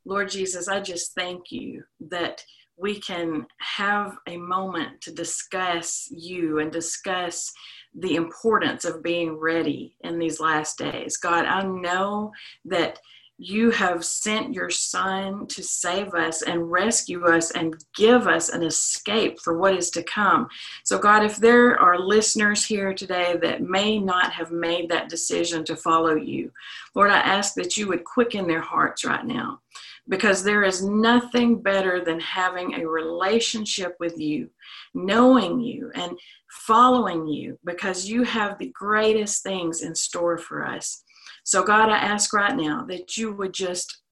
Lord 0.05 0.29
Jesus, 0.29 0.67
I 0.67 0.79
just 0.79 1.13
thank 1.13 1.51
you 1.51 1.83
that 2.09 2.43
we 2.77 2.99
can 2.99 3.45
have 3.59 4.17
a 4.27 4.37
moment 4.37 5.01
to 5.01 5.11
discuss 5.11 6.07
you 6.09 6.59
and 6.59 6.71
discuss 6.71 7.51
the 7.93 8.15
importance 8.15 8.85
of 8.85 9.03
being 9.03 9.37
ready 9.37 9.95
in 10.01 10.17
these 10.17 10.39
last 10.39 10.77
days. 10.77 11.17
God, 11.17 11.45
I 11.45 11.63
know 11.63 12.31
that 12.65 12.99
you 13.41 13.71
have 13.71 14.03
sent 14.03 14.53
your 14.53 14.69
son 14.69 15.47
to 15.47 15.63
save 15.63 16.13
us 16.13 16.41
and 16.41 16.69
rescue 16.69 17.25
us 17.25 17.51
and 17.51 17.73
give 17.95 18.27
us 18.27 18.49
an 18.49 18.63
escape 18.63 19.39
for 19.39 19.57
what 19.57 19.73
is 19.73 19.89
to 19.91 20.03
come. 20.03 20.49
So, 20.83 20.99
God, 20.99 21.23
if 21.23 21.37
there 21.37 21.79
are 21.79 21.97
listeners 21.97 22.65
here 22.65 22.93
today 22.93 23.37
that 23.41 23.61
may 23.61 23.97
not 23.97 24.33
have 24.33 24.51
made 24.51 24.89
that 24.89 25.07
decision 25.07 25.63
to 25.65 25.77
follow 25.77 26.15
you, 26.15 26.51
Lord, 26.93 27.11
I 27.11 27.19
ask 27.19 27.53
that 27.53 27.77
you 27.77 27.87
would 27.87 28.03
quicken 28.03 28.45
their 28.45 28.61
hearts 28.61 29.05
right 29.05 29.25
now 29.25 29.61
because 30.09 30.43
there 30.43 30.63
is 30.63 30.83
nothing 30.83 31.61
better 31.61 32.03
than 32.03 32.19
having 32.19 32.73
a 32.73 32.87
relationship 32.87 33.95
with 34.01 34.17
you, 34.17 34.49
knowing 34.93 35.61
you, 35.61 35.91
and 35.95 36.17
following 36.49 37.25
you 37.27 37.57
because 37.63 38.09
you 38.09 38.23
have 38.23 38.57
the 38.57 38.71
greatest 38.73 39.43
things 39.43 39.81
in 39.81 39.95
store 39.95 40.37
for 40.37 40.65
us. 40.65 41.03
So, 41.49 41.63
God, 41.63 41.89
I 41.89 41.97
ask 41.97 42.31
right 42.31 42.55
now 42.55 42.85
that 42.89 43.17
you 43.17 43.31
would 43.31 43.55
just 43.55 44.03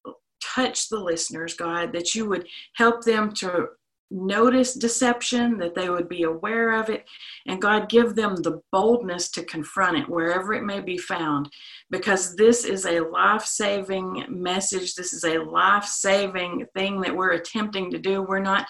touch 0.42 0.88
the 0.88 0.98
listeners, 0.98 1.54
God, 1.54 1.92
that 1.92 2.12
you 2.12 2.28
would 2.28 2.48
help 2.74 3.04
them 3.04 3.32
to 3.34 3.68
notice 4.10 4.74
deception, 4.74 5.58
that 5.58 5.74
they 5.74 5.90
would 5.90 6.08
be 6.08 6.22
aware 6.22 6.72
of 6.72 6.88
it, 6.88 7.06
and 7.46 7.60
God 7.60 7.88
give 7.88 8.14
them 8.14 8.36
the 8.36 8.60
boldness 8.72 9.30
to 9.30 9.44
confront 9.44 9.98
it 9.98 10.08
wherever 10.08 10.54
it 10.54 10.64
may 10.64 10.80
be 10.80 10.96
found, 10.96 11.50
because 11.90 12.34
this 12.36 12.64
is 12.64 12.86
a 12.86 13.00
life 13.00 13.44
saving 13.44 14.24
message. 14.28 14.94
This 14.94 15.12
is 15.12 15.24
a 15.24 15.38
life 15.38 15.84
saving 15.84 16.66
thing 16.74 17.00
that 17.02 17.14
we're 17.14 17.32
attempting 17.32 17.90
to 17.90 17.98
do. 17.98 18.22
We're 18.22 18.38
not 18.40 18.66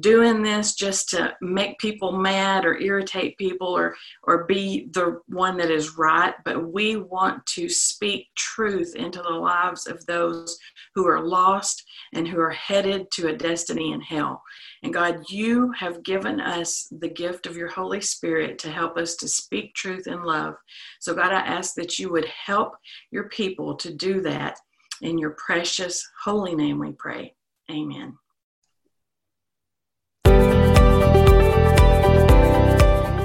doing 0.00 0.42
this 0.42 0.74
just 0.74 1.08
to 1.10 1.34
make 1.40 1.78
people 1.78 2.12
mad 2.12 2.64
or 2.64 2.78
irritate 2.78 3.36
people 3.38 3.68
or, 3.68 3.96
or 4.24 4.44
be 4.44 4.88
the 4.92 5.20
one 5.26 5.56
that 5.58 5.70
is 5.70 5.96
right, 5.96 6.34
but 6.44 6.72
we 6.72 6.96
want 6.96 7.44
to 7.46 7.68
speak 7.68 8.28
truth 8.36 8.94
into 8.96 9.22
the 9.22 9.28
lives 9.28 9.86
of 9.86 10.04
those 10.06 10.58
who 10.94 11.06
are 11.06 11.24
lost 11.24 11.84
and 12.12 12.26
who 12.26 12.40
are 12.40 12.50
headed 12.50 13.10
to 13.12 13.28
a 13.28 13.36
destiny 13.36 13.92
in 13.92 14.00
hell. 14.00 14.42
And 14.82 14.94
God, 14.94 15.28
you 15.28 15.72
have 15.72 16.02
given 16.02 16.40
us 16.40 16.88
the 16.90 17.08
gift 17.08 17.46
of 17.46 17.56
your 17.56 17.68
Holy 17.68 18.00
Spirit 18.00 18.58
to 18.60 18.70
help 18.70 18.96
us 18.96 19.14
to 19.16 19.28
speak 19.28 19.74
truth 19.74 20.06
in 20.06 20.22
love. 20.22 20.54
So, 21.00 21.14
God, 21.14 21.32
I 21.32 21.40
ask 21.40 21.74
that 21.74 21.98
you 21.98 22.10
would 22.10 22.24
help 22.24 22.76
your 23.10 23.28
people 23.28 23.76
to 23.76 23.92
do 23.92 24.22
that. 24.22 24.58
In 25.02 25.18
your 25.18 25.30
precious, 25.30 26.06
holy 26.24 26.54
name 26.54 26.78
we 26.78 26.92
pray. 26.92 27.34
Amen. 27.70 28.16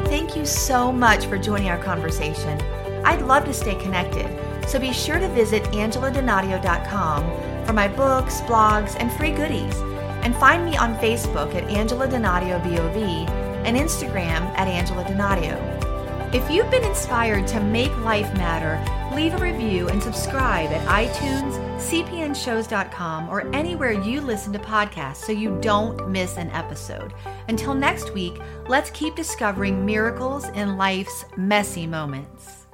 Thank 0.08 0.36
you 0.36 0.46
so 0.46 0.92
much 0.92 1.26
for 1.26 1.38
joining 1.38 1.70
our 1.70 1.82
conversation. 1.82 2.60
I'd 3.06 3.22
love 3.22 3.46
to 3.46 3.54
stay 3.54 3.76
connected, 3.76 4.28
so 4.68 4.80
be 4.80 4.92
sure 4.92 5.20
to 5.20 5.28
visit 5.30 5.64
angeladonadio.com 5.66 7.66
for 7.66 7.74
my 7.74 7.88
books, 7.88 8.42
blogs, 8.42 8.96
and 9.00 9.12
free 9.14 9.32
goodies. 9.32 9.95
And 10.26 10.36
find 10.36 10.66
me 10.66 10.76
on 10.76 10.96
Facebook 10.96 11.54
at 11.54 11.70
Angela 11.70 12.08
Donadio 12.08 12.62
BOV 12.64 13.30
and 13.66 13.78
Instagram 13.78 14.42
at 14.58 14.68
Angela 14.68 15.04
Donadio. 15.04 16.34
If 16.34 16.50
you've 16.50 16.72
been 16.72 16.84
inspired 16.84 17.48
to 17.50 17.60
make 17.60 17.96
life 18.00 18.34
matter, 18.34 18.82
leave 19.16 19.36
a 19.36 19.38
review 19.38 19.88
and 19.88 20.02
subscribe 20.02 20.72
at 20.72 20.86
iTunes, 20.88 21.54
cpnshows.com, 21.78 23.30
or 23.30 23.48
anywhere 23.56 23.92
you 23.92 24.20
listen 24.20 24.52
to 24.54 24.60
podcasts 24.60 25.18
so 25.18 25.32
you 25.32 25.58
don't 25.62 26.10
miss 26.10 26.38
an 26.38 26.50
episode. 26.50 27.14
Until 27.48 27.76
next 27.76 28.14
week, 28.16 28.34
let's 28.68 28.90
keep 28.90 29.16
discovering 29.16 29.86
miracles 29.86 30.50
in 30.50 30.76
life's 30.76 31.24
messy 31.38 31.86
moments. 31.86 32.65